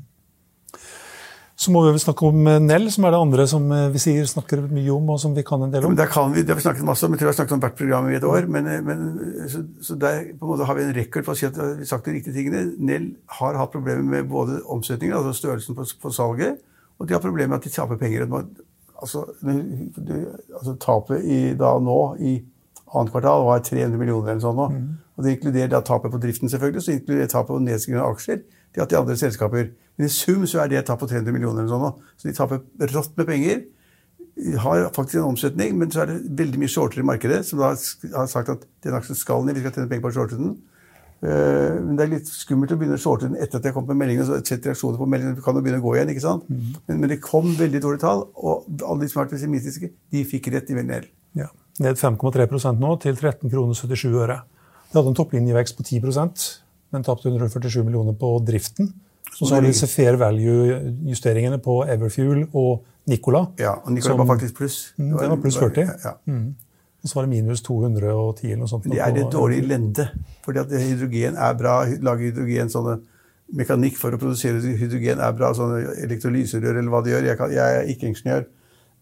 Så 1.59 1.73
må 1.75 1.81
vi 1.83 1.91
vel 1.91 1.99
snakke 1.99 2.29
om 2.29 2.45
eh, 2.47 2.61
Nell, 2.63 2.87
som 2.95 3.07
er 3.09 3.15
det 3.15 3.19
andre 3.19 3.45
som 3.51 3.65
eh, 3.75 3.89
vi 3.91 3.99
sier 3.99 4.27
snakker 4.31 4.61
mye 4.71 4.93
om, 4.95 5.09
og 5.11 5.17
som 5.19 5.33
vi 5.35 5.43
kan 5.47 5.65
en 5.65 5.73
del 5.73 5.89
om. 5.89 5.97
Ja, 5.99 6.05
kan 6.07 6.31
vi, 6.31 6.45
det 6.47 6.53
har 6.55 6.61
vi 6.61 6.63
snakket 6.63 6.87
masse 6.87 7.07
om. 7.07 7.17
Jeg 7.17 7.19
tror 7.19 7.27
vi 7.27 7.33
har 7.33 7.39
snakket 7.41 7.55
om 7.57 7.63
hvert 7.65 7.79
program 7.81 8.07
i 8.07 8.15
et 8.15 8.27
år. 8.29 8.45
Men, 8.55 8.69
eh, 8.71 8.85
men 8.87 9.01
så, 9.51 9.65
så, 9.83 9.97
der 9.99 10.21
på 10.39 10.47
en 10.47 10.53
måte 10.53 10.69
har 10.69 10.79
vi 10.79 10.85
en 10.87 10.93
rekord 10.95 11.27
på 11.27 11.35
å 11.35 11.41
si 11.41 11.49
at 11.49 11.59
vi 11.59 11.81
har 11.83 11.89
sagt 11.91 12.07
de 12.07 12.15
riktige 12.15 12.37
tingene. 12.37 12.61
Nell 12.79 13.09
har 13.41 13.59
hatt 13.59 13.73
problemer 13.75 14.07
med 14.07 14.29
både 14.31 14.61
omsetningen, 14.71 15.17
altså 15.19 15.35
størrelsen 15.35 15.75
på, 15.75 15.87
på 15.99 16.13
salget, 16.15 16.61
og 16.95 17.09
de 17.09 17.17
har 17.17 17.25
problemer 17.25 17.51
med 17.57 17.59
at 17.59 17.67
de 17.67 17.75
taper 17.75 17.99
penger. 17.99 18.29
Altså, 19.03 19.25
altså 19.43 20.77
tapet 20.79 21.27
i, 21.27 21.41
da 21.59 21.73
nå 21.83 21.99
i 22.23 22.37
annet 22.95 23.13
kvartal 23.13 23.49
var 23.49 23.67
300 23.67 23.99
millioner 23.99 24.37
eller 24.37 24.47
sånn 24.47 24.57
nå. 24.63 24.69
Mm. 24.77 24.87
Og 25.19 25.27
det 25.27 25.35
inkluderer 25.35 25.75
da 25.75 25.83
tapet 25.83 26.15
på 26.15 26.23
driften, 26.23 26.55
selvfølgelig, 26.55 26.87
så 26.87 26.95
inkluderer 26.95 27.35
tapet 27.35 27.51
på 27.51 27.61
nedskriving 27.67 28.05
av 28.05 28.15
aksjer. 28.15 28.45
De 28.75 28.83
har 28.83 28.89
til 28.91 29.01
andre 29.01 29.17
selskaper. 29.19 29.73
Men 29.99 30.07
i 30.07 30.13
sum 30.13 30.47
så 30.47 30.63
er 30.63 30.71
det 30.71 30.79
et 30.83 30.89
tap 30.89 31.01
på 31.01 31.09
300 31.11 31.35
millioner 31.35 31.65
eller 31.65 31.73
sånn. 31.73 32.07
Så 32.19 32.29
de 32.29 32.37
taper 32.37 32.93
rått 32.95 33.17
med 33.19 33.29
penger. 33.29 33.67
De 34.39 34.57
Har 34.63 34.85
faktisk 34.95 35.19
en 35.19 35.33
omsetning, 35.33 35.75
men 35.79 35.91
så 35.91 36.05
er 36.05 36.13
det 36.13 36.37
veldig 36.39 36.61
mye 36.63 36.71
shortere 36.71 37.03
i 37.03 37.09
markedet 37.09 37.41
som 37.47 37.59
da 37.59 37.73
har 37.73 38.29
sagt 38.31 38.53
at 38.53 38.67
den 38.87 38.95
aksjen 38.95 39.19
skal 39.19 39.43
ned, 39.43 39.59
vi 39.59 39.65
skal 39.65 39.75
tjene 39.75 39.91
penger 39.91 40.05
på 40.05 40.13
å 40.13 40.19
shorte 40.21 40.39
den. 40.39 40.53
Eh, 41.19 41.75
men 41.83 41.97
det 41.99 42.05
er 42.05 42.13
litt 42.13 42.29
skummelt 42.31 42.71
å 42.71 42.79
begynne 42.79 42.95
å 42.95 43.03
shorte 43.03 43.27
den 43.27 43.41
etter 43.43 43.59
at 43.59 43.67
jeg 43.67 43.75
kom 43.75 43.89
med 43.89 43.99
meldingen. 43.99 44.29
og 44.31 44.47
sett 44.47 44.67
reaksjoner 44.69 45.01
på 45.01 45.09
meldingen, 45.11 45.41
kan 45.43 45.59
jo 45.59 45.65
begynne 45.65 45.83
å 45.83 45.87
gå 45.89 45.97
igjen, 45.97 46.13
ikke 46.15 46.23
sant? 46.23 46.47
Mm. 46.47 46.77
Men, 46.87 47.01
men, 47.01 47.09
det 47.11 47.19
kom 47.25 47.51
veldig 47.59 47.81
dårlige 47.83 48.05
tall, 48.05 48.29
og 48.39 48.69
alle 48.79 49.03
de 49.03 49.11
som 49.11 49.19
har 49.19 49.27
vært 49.27 49.35
pessimistiske, 49.35 49.91
de 50.15 50.25
fikk 50.31 50.53
rett 50.55 50.71
i 50.71 50.79
VNL. 50.79 51.11
Ja. 51.41 51.51
Ned 51.83 51.99
5,3% 51.99 52.79
nå, 52.79 52.95
til 53.03 53.19
13,77 53.19 53.51
kroner 53.51 53.75
77. 53.75 54.15
De 54.89 54.97
hadde 54.97 55.11
en 55.11 55.19
topplinjevekst 55.19 55.77
på 55.79 55.89
10 55.91 56.07
men 56.93 57.05
tapte 57.05 57.29
147 57.31 57.83
millioner 57.85 58.17
på 58.19 58.33
driften. 58.47 58.93
Og 59.39 59.47
så 59.47 59.55
har 59.55 59.63
du 59.63 59.69
disse 59.69 59.87
fair 59.87 60.17
value-justeringene 60.19 61.59
på 61.63 61.83
Everfuel 61.87 62.47
og 62.57 62.85
Nicola. 63.09 63.45
Ja, 63.61 63.77
og 63.85 63.93
Nicola 63.93 64.15
Som- 64.15 64.19
var 64.19 64.35
faktisk 64.35 64.57
pluss. 64.57 64.95
Det 64.97 65.05
den 65.05 65.31
var 65.31 65.37
pluss 65.37 65.57
40. 65.57 65.87
Ja. 66.05 66.15
Og 66.99 67.09
så 67.09 67.15
var 67.15 67.23
det 67.23 67.31
minus 67.31 67.63
210 67.63 68.51
eller 68.51 68.57
noe 68.65 68.69
sånt. 68.69 68.85
Det 68.85 68.99
er 68.99 69.13
det 69.15 69.29
dårlige 69.33 69.69
lende. 69.69 70.09
Fordi 70.45 70.59
at 70.59 70.67
hydrogen 70.71 71.37
er 71.37 71.55
bra. 71.55 71.85
Lage 72.03 72.31
hydrogen 72.31 72.69
sånne 72.69 72.99
Mekanikk 73.49 73.97
for 73.97 74.13
å 74.13 74.19
produsere 74.21 74.61
hydrogen 74.61 75.21
er 75.25 75.33
bra. 75.33 75.53
Sånne 75.57 75.95
elektrolyserør 76.05 76.79
eller 76.79 76.91
hva 76.93 77.01
de 77.05 77.11
gjør. 77.15 77.25
Jeg, 77.31 77.39
kan, 77.39 77.53
jeg 77.55 77.77
er 77.77 77.87
ikke 77.89 78.11
ingeniør. 78.11 78.45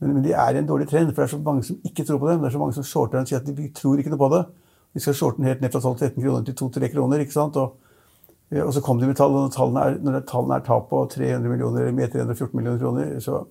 Men, 0.00 0.12
men 0.14 0.23
de 0.23 0.33
er 0.37 0.55
i 0.55 0.59
en 0.61 0.69
dårlig 0.69 0.87
trend, 0.88 1.14
for 1.14 1.25
det 1.25 1.33
er 1.33 1.33
så 1.33 1.40
mange 1.43 1.64
som 1.66 1.81
ikke 1.88 2.05
tror 2.05 2.21
på 2.21 2.28
dem. 2.31 2.45
Det 2.45 2.47
er 2.50 2.55
så 2.55 2.61
mange 2.62 2.76
som 2.76 2.85
shorter 2.87 3.19
og 3.19 3.26
sier 3.26 3.40
at 3.40 3.49
de 3.49 3.69
tror 3.75 3.99
ikke 3.99 4.12
noe 4.12 4.21
på 4.21 4.28
det. 4.37 4.45
Vi 4.97 5.03
skal 5.05 5.17
shorte 5.17 5.43
den 5.43 5.50
helt 5.50 5.61
ned 5.61 5.75
fra 5.75 5.83
12-13 5.85 6.23
kroner 6.23 6.45
til 6.47 6.57
2-3 6.57 6.88
kroner. 6.95 7.21
ikke 7.21 7.35
sant? 7.35 7.57
Og, 7.61 7.75
og 8.62 8.71
så 8.73 8.83
kom 8.85 9.00
de 9.00 9.11
med 9.11 9.19
tall, 9.19 9.35
og 9.37 9.47
når 9.47 9.53
tallene 9.53 9.83
er, 9.85 9.99
når 10.00 10.23
tallene 10.31 10.57
er 10.57 10.65
tap 10.65 10.87
på 10.88 11.03
300 11.12 11.53
millioner 11.53 11.85
eller 11.85 11.99
med 11.99 12.15
314 12.15 12.57
millioner 12.57 12.81
kroner, 12.81 13.11
så 13.21 13.43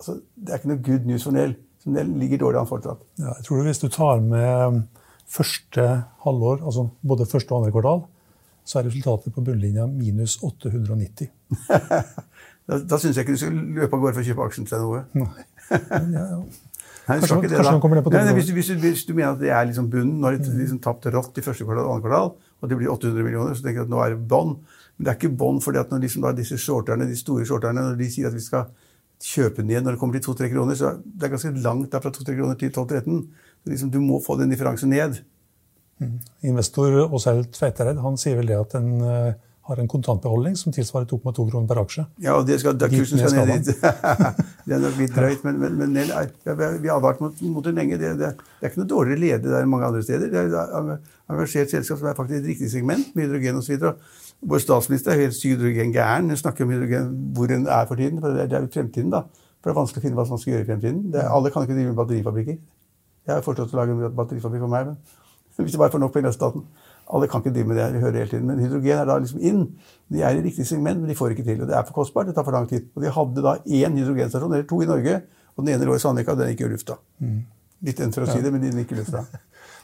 altså, 0.00 0.16
det 0.34 0.50
er 0.50 0.58
ikke 0.58 0.72
noe 0.72 0.82
good 0.88 1.06
news 1.06 1.28
for 1.28 1.36
Nell. 1.36 1.54
Så 1.82 1.92
Nell 1.94 2.10
ligger 2.18 2.42
dårlig 2.42 2.62
an 2.62 2.70
fortsatt. 2.70 3.04
Ja, 3.20 3.36
jeg 3.36 3.46
tror 3.46 3.62
Hvis 3.68 3.82
du 3.84 3.88
tar 3.94 4.24
med 4.26 4.82
første 5.30 5.86
halvår, 6.26 6.64
altså 6.64 6.88
både 7.08 7.28
første 7.30 7.54
og 7.54 7.62
andre 7.62 7.72
kvartal, 7.76 8.02
så 8.64 8.78
er 8.78 8.86
resultatet 8.90 9.34
på 9.34 9.42
bunnlinja 9.46 9.86
minus 9.86 10.38
890. 10.42 11.30
Da, 12.62 12.76
da 12.78 12.94
syns 12.94 13.16
jeg 13.18 13.24
ikke 13.24 13.34
du 13.34 13.40
skal 13.40 13.56
løpe 13.74 13.96
av 13.96 14.02
gårde 14.04 14.14
for 14.14 14.22
å 14.22 14.26
kjøpe 14.28 14.44
aksjen 14.46 14.68
til 14.70 14.84
noe. 14.84 15.00
Nei. 15.18 15.46
Ja, 16.14 16.26
ja. 16.30 16.36
Nei, 17.08 17.16
Kanskje 17.18 17.36
det, 17.42 17.56
kanskje 17.56 17.72
man 17.74 17.80
kommer 17.82 17.98
ned 17.98 18.04
på 18.06 18.12
nei, 18.14 18.20
toppen. 18.22 18.36
hvis, 18.38 18.46
du, 18.46 18.54
hvis, 18.54 18.68
hvis 18.82 19.00
du 19.08 19.12
mener 19.16 19.32
at 19.34 19.40
det 19.42 19.50
er 19.50 19.64
liksom 19.66 19.88
bunnen, 19.90 20.20
nå 20.22 20.28
har 20.28 20.36
de 20.38 20.52
liksom 20.54 20.78
tapt 20.84 21.08
rått 21.10 21.40
i 21.40 21.42
første 21.42 21.66
kvartal 21.66 21.88
og 21.88 21.96
andre 21.96 22.06
kvartal, 22.06 22.30
og 22.62 22.70
det 22.70 22.78
blir 22.78 22.92
800 22.92 23.26
millioner, 23.26 23.56
så 23.58 23.64
tenker 23.64 23.82
jeg 23.82 23.88
at 23.88 23.92
nå 23.92 24.02
er 24.04 24.14
det 24.14 24.20
bånn. 24.30 24.52
Men 24.94 25.06
det 25.08 25.10
er 25.10 25.18
ikke 25.18 25.32
bånn 25.40 25.58
fordi 25.64 25.80
at 25.82 25.90
når 25.90 26.04
liksom 26.04 26.28
disse 26.38 26.60
shorterne, 26.62 27.08
de 27.10 27.18
store 27.18 27.46
shorterne 27.48 27.88
når 27.88 27.98
de 27.98 28.08
sier 28.14 28.30
at 28.30 28.36
vi 28.38 28.44
skal 28.44 28.70
kjøpe 29.22 29.62
den 29.62 29.70
igjen 29.72 29.84
når 29.86 29.96
det 29.96 30.02
kommer 30.02 30.18
til 30.18 30.30
2-3 30.30 30.50
kroner, 30.52 30.78
så 30.78 30.94
det 31.02 31.26
er 31.26 31.34
ganske 31.34 31.52
langt 31.64 31.90
der 31.92 32.02
fra 32.04 32.14
2-3 32.14 32.36
kroner 32.38 32.60
til 32.60 32.70
12-13. 32.70 33.20
Så 33.62 33.70
Liksom, 33.70 33.90
du 33.94 34.00
må 34.02 34.18
få 34.22 34.36
den 34.38 34.50
differansen 34.50 34.90
ned. 34.90 35.20
Investor 36.42 36.96
Åshild 37.14 37.52
Tveitereid 37.54 38.00
han 38.02 38.16
sier 38.18 38.38
vel 38.40 38.48
det 38.50 38.58
at 38.58 38.74
en 38.78 38.88
eh, 39.06 39.34
har 39.68 39.78
en 39.78 39.88
kontantbeholdning 39.88 40.56
som 40.58 40.74
tilsvarer 40.74 41.06
2,2 41.06 41.44
kroner 41.50 41.68
per 41.70 41.78
aksje. 41.84 42.02
Ja, 42.24 42.32
og 42.34 42.46
det 42.48 42.56
skal, 42.60 42.74
da, 42.78 42.88
kursen 42.90 43.20
skal 43.22 43.46
ned 43.46 43.62
dit. 43.62 43.84
det 44.66 44.74
er 44.74 44.80
nok 44.82 44.96
litt 44.98 45.14
drøyt, 45.14 45.44
men, 45.46 45.60
men, 45.62 45.76
men 45.78 46.00
er, 46.02 46.32
vi 46.42 46.88
har- 46.90 46.96
advart 46.96 47.20
mot, 47.22 47.44
mot 47.46 47.64
det 47.64 47.74
lenge. 47.76 47.98
Det, 48.00 48.10
det, 48.18 48.32
det 48.58 48.66
er 48.66 48.72
ikke 48.72 48.82
noe 48.82 48.90
dårligere 48.90 49.22
lede 49.22 49.52
der 49.52 49.62
enn 49.62 49.70
mange 49.70 49.86
andre 49.86 50.02
steder. 50.02 50.32
Det 50.32 50.40
er 50.42 50.50
et 50.50 51.12
engasjert 51.30 51.70
selskap 51.70 52.02
som 52.02 52.10
er 52.10 52.18
faktisk 52.18 52.40
et 52.40 52.50
riktig 52.50 52.72
segment, 52.74 53.14
med 53.14 53.28
hydrogen 53.30 53.62
osv. 53.62 53.86
Vår 54.50 54.64
statsminister 54.66 55.14
er 55.14 55.22
helt 55.28 55.38
hydrogengæren. 55.46 56.34
Hun 56.34 56.42
snakker 56.42 56.66
om 56.66 56.74
hydrogen 56.74 57.14
hvor 57.36 57.50
den 57.54 57.66
er 57.70 57.86
for 57.86 58.02
tiden. 58.02 58.18
for 58.20 58.34
Det 58.34 58.48
er, 58.50 58.66
jo 58.66 58.74
fremtiden, 58.74 59.14
da. 59.14 59.22
For 59.62 59.70
det 59.70 59.76
er 59.76 59.78
vanskelig 59.78 60.02
å 60.02 60.06
finne 60.08 60.18
hva 60.18 60.26
man 60.26 60.42
skal 60.42 60.56
gjøre 60.56 60.66
i 60.66 60.70
fremtiden. 60.72 61.02
Det 61.14 61.22
er, 61.22 61.30
alle 61.30 61.54
kan 61.54 61.62
ikke 61.62 61.78
drive 61.78 61.92
med 61.92 62.00
batterifabrikker. 62.02 62.56
Jeg 63.22 63.36
har 63.36 63.44
foreslått 63.46 63.76
å 63.76 63.78
lage 63.78 63.94
en 63.94 64.16
batterifabrikk 64.18 64.64
for 64.66 64.74
meg, 64.74 64.90
men 64.90 64.98
hvis 65.62 65.76
det 65.76 65.78
bare 65.78 65.94
får 65.94 66.02
nok 66.02 66.16
penger 66.16 66.32
av 66.32 66.34
staten. 66.34 66.66
Alle 67.12 67.28
kan 67.28 67.42
ikke 67.42 67.52
drive 67.54 67.68
med 67.68 67.76
det, 67.76 67.86
vi 67.92 68.00
hører 68.00 68.18
hele 68.22 68.30
tiden. 68.30 68.46
Men 68.48 68.60
hydrogen 68.62 68.98
er 68.98 69.08
da 69.08 69.18
liksom 69.20 69.42
inn. 69.44 69.62
De 70.12 70.22
er 70.24 70.38
i 70.38 70.44
riktig 70.44 70.64
segment, 70.68 71.02
men 71.02 71.10
de 71.12 71.16
får 71.18 71.34
ikke 71.34 71.44
til. 71.44 71.60
Og 71.60 71.68
det 71.68 71.76
er 71.76 71.84
for 71.88 72.00
kostbart, 72.00 72.30
det 72.30 72.36
tar 72.38 72.46
for 72.46 72.56
lang 72.56 72.68
tid. 72.70 72.86
Og 72.96 73.04
de 73.04 73.12
hadde 73.12 73.44
da 73.44 73.56
én 73.60 73.98
hydrogenstasjon, 74.00 74.52
eller 74.52 74.68
to 74.68 74.80
i 74.80 74.88
Norge, 74.88 75.18
og 75.52 75.66
den 75.66 75.74
ene 75.74 75.88
lå 75.88 75.98
i 75.98 76.02
Sandvika, 76.02 76.32
og 76.32 76.40
den 76.40 76.54
gikk 76.54 76.64
i 76.64 76.70
lufta. 76.72 76.96
Litt 77.82 78.00
enn 78.00 78.14
for 78.14 78.24
å 78.24 78.30
si 78.30 78.40
det, 78.40 78.52
men 78.54 78.64
den 78.64 78.80
gikk 78.80 78.94
i 78.96 79.02
lufta. 79.02 79.26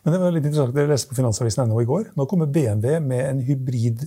Men 0.05 0.15
det 0.15 0.19
var 0.23 0.31
litt 0.31 0.45
interessant, 0.47 0.71
Dere 0.77 0.93
leste 0.93 1.11
på 1.11 1.17
Finansavisen.no 1.19 1.81
i 1.83 1.87
går. 1.89 2.05
Nå 2.15 2.25
kommer 2.31 2.47
BMW 2.47 3.01
med 3.03 3.25
en 3.25 3.41
hybrid 3.43 4.05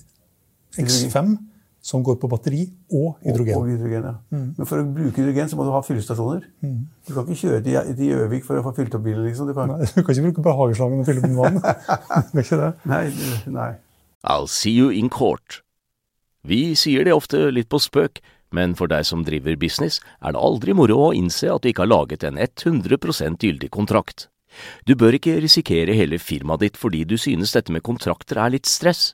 X5 0.80 1.34
som 1.82 2.04
går 2.06 2.20
på 2.22 2.30
batteri 2.30 2.68
og 2.94 3.16
hydrogen. 3.26 3.56
Og, 3.58 3.64
og 3.64 3.70
hydrogen, 3.72 4.04
ja. 4.06 4.14
Men 4.30 4.68
for 4.70 4.82
å 4.82 4.86
bruke 4.86 5.18
hydrogen 5.18 5.50
så 5.50 5.58
må 5.58 5.66
du 5.66 5.72
ha 5.74 5.82
fyllestasjoner. 5.86 6.44
Du 6.62 7.14
kan 7.16 7.26
ikke 7.26 7.40
kjøre 7.42 7.62
til, 7.66 8.04
Gjøvik 8.12 8.46
for 8.46 8.60
å 8.60 8.66
få 8.68 8.76
fylt 8.78 8.98
opp 8.98 9.06
bilen. 9.08 9.26
liksom. 9.26 9.50
Du 9.50 9.56
kan... 9.58 9.74
Nei, 9.74 9.88
du 9.90 10.02
kan 10.02 10.14
ikke 10.14 10.28
bruke 10.28 10.46
behageslangen 10.46 11.02
og 11.02 11.10
fylle 11.10 11.24
den 11.26 11.34
med 11.34 11.42
vann. 11.42 11.58
Det 11.64 12.36
kan 12.36 12.44
ikke 12.44 12.60
det. 12.62 12.70
Nei, 12.92 13.02
nei. 13.56 13.72
I'll 14.22 14.50
see 14.52 14.76
you 14.78 14.92
in 14.94 15.10
court. 15.10 15.64
Vi 16.46 16.76
sier 16.78 17.06
det 17.06 17.14
ofte 17.14 17.50
litt 17.54 17.70
på 17.70 17.82
spøk, 17.82 18.22
men 18.54 18.76
for 18.78 18.92
deg 18.92 19.06
som 19.08 19.24
driver 19.26 19.58
business, 19.58 20.00
er 20.22 20.36
det 20.36 20.42
aldri 20.42 20.76
moro 20.78 20.98
å 21.08 21.14
innse 21.18 21.50
at 21.50 21.64
du 21.64 21.72
ikke 21.72 21.86
har 21.86 21.94
laget 21.94 22.26
en 22.28 22.38
100% 22.38 23.42
gyldig 23.42 23.72
kontrakt. 23.74 24.28
Du 24.86 24.94
bør 25.00 25.16
ikke 25.16 25.40
risikere 25.42 25.96
hele 25.96 26.20
firmaet 26.20 26.66
ditt 26.66 26.78
fordi 26.80 27.06
du 27.08 27.16
synes 27.22 27.54
dette 27.56 27.72
med 27.72 27.86
kontrakter 27.88 28.42
er 28.44 28.54
litt 28.58 28.68
stress. 28.70 29.14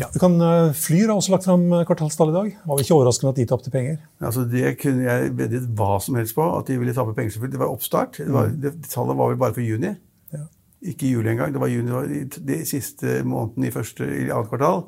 ja, 0.00 0.08
vi 0.12 0.20
kan, 0.22 0.40
eh, 0.40 0.72
Flyr 0.72 1.10
har 1.10 1.18
også 1.18 1.34
lagt 1.34 1.44
fram 1.44 1.66
eh, 1.72 1.84
kvartalstall 1.84 2.30
i 2.30 2.36
dag. 2.36 2.52
Var 2.64 2.78
det 2.78 2.84
ikke 2.86 2.96
overraskende 2.96 3.32
at 3.34 3.40
de 3.40 3.44
tapte 3.48 3.70
penger. 3.70 3.98
Altså 4.24 4.44
Det 4.48 4.78
kunne 4.80 5.04
jeg 5.04 5.32
veddet 5.36 5.66
hva 5.76 5.98
som 6.00 6.16
helst 6.16 6.34
på, 6.34 6.46
at 6.56 6.66
de 6.66 6.78
ville 6.80 6.94
tape 6.96 7.12
penger. 7.14 7.34
selvfølgelig. 7.34 7.52
Det 7.52 7.60
var 7.60 7.72
oppstart. 7.74 8.16
Det 8.16 8.32
var, 8.32 8.48
det, 8.48 8.72
tallet 8.88 9.18
var 9.18 9.28
vel 9.28 9.40
bare 9.42 9.54
for 9.54 9.60
juni. 9.60 9.92
Ja. 10.32 10.46
Ikke 10.82 11.10
juli 11.10 11.28
engang. 11.34 11.52
Det 11.52 11.60
var 11.60 11.68
juni, 11.68 11.86
det 11.90 11.98
var 11.98 12.46
de 12.48 12.58
siste 12.66 13.20
måneden 13.24 13.64
i 13.64 13.70
første 13.74 14.08
i 14.08 14.30
annet 14.30 14.48
kvartal. 14.48 14.86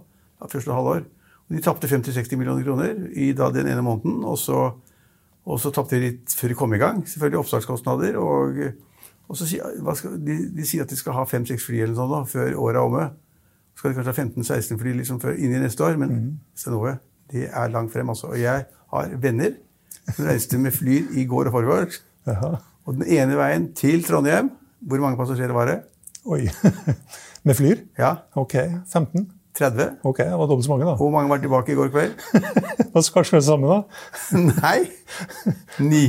Første 0.49 0.73
halvår. 0.73 1.05
De 1.53 1.61
tapte 1.61 1.89
50-60 1.89 2.37
millioner 2.41 2.65
kroner 2.65 2.97
i 3.13 3.33
da 3.37 3.51
den 3.53 3.69
ene 3.69 3.85
måneden. 3.85 4.25
Og 4.25 4.39
så, 4.41 4.71
og 5.45 5.61
så 5.61 5.71
tapte 5.71 5.99
de 5.99 6.09
litt 6.09 6.33
før 6.33 6.49
de 6.49 6.57
kom 6.59 6.73
i 6.73 6.81
gang. 6.81 7.05
Selvfølgelig 7.05 7.43
oppstartskostnader. 7.43 8.17
Og, 8.17 8.57
og 9.29 9.37
så 9.37 9.51
skal, 9.51 10.17
de, 10.17 10.39
de 10.57 10.65
sier 10.65 10.89
at 10.89 10.89
de 10.89 10.97
skal 10.97 11.19
ha 11.19 11.27
fem-seks 11.29 11.69
fly 11.69 11.85
eller 11.85 11.93
noe 11.93 12.01
sånt 12.01 12.17
da, 12.17 12.23
før 12.33 12.57
året 12.57 12.81
er 12.81 12.89
omme. 12.89 13.07
Skal 13.75 13.91
de 13.91 13.99
kanskje 13.99 14.15
ha 14.15 14.25
15-16 14.25 14.81
fly 14.81 14.95
liksom 15.01 15.21
før, 15.23 15.37
inn 15.37 15.55
i 15.55 15.61
neste 15.63 15.85
år. 15.85 15.99
Men 16.01 16.15
mm. 16.15 16.33
Stenove, 16.59 16.97
det 17.33 17.49
er 17.51 17.73
langt 17.75 17.93
frem. 17.93 18.09
altså. 18.13 18.31
Og 18.33 18.41
jeg 18.41 18.67
har 18.95 19.15
venner 19.23 19.57
som 20.11 20.27
reiste 20.29 20.61
med 20.61 20.75
fly 20.77 21.01
i 21.21 21.25
går 21.29 21.51
og 21.51 21.57
forgårs. 21.59 22.01
Og 22.85 22.99
den 22.99 23.07
ene 23.17 23.37
veien 23.39 23.71
til 23.77 24.05
Trondheim 24.05 24.51
Hvor 24.85 25.01
mange 25.01 25.17
passasjerer 25.17 25.53
var 25.57 25.69
det? 25.69 25.79
Oi. 26.25 26.45
Med 27.45 27.57
Flyr? 27.57 27.83
Ja, 27.99 28.15
Ok, 28.37 28.55
15. 28.93 29.31
30. 29.55 29.91
Ok, 30.03 30.19
det 30.19 30.33
var 30.33 30.47
dobbelt 30.47 30.65
så 30.65 30.71
mange, 30.73 30.87
da. 30.89 30.95
Hvor 30.99 31.11
mange 31.11 31.31
var 31.31 31.39
tilbake 31.39 31.73
i 31.73 31.75
går 31.79 31.89
kveld? 31.95 32.15
Da 32.95 33.03
skal 33.03 33.21
kanskje 33.21 33.37
det 33.37 33.45
samme, 33.47 33.69
da? 33.71 33.83
Nei! 34.63 34.79
Ni. 35.79 36.05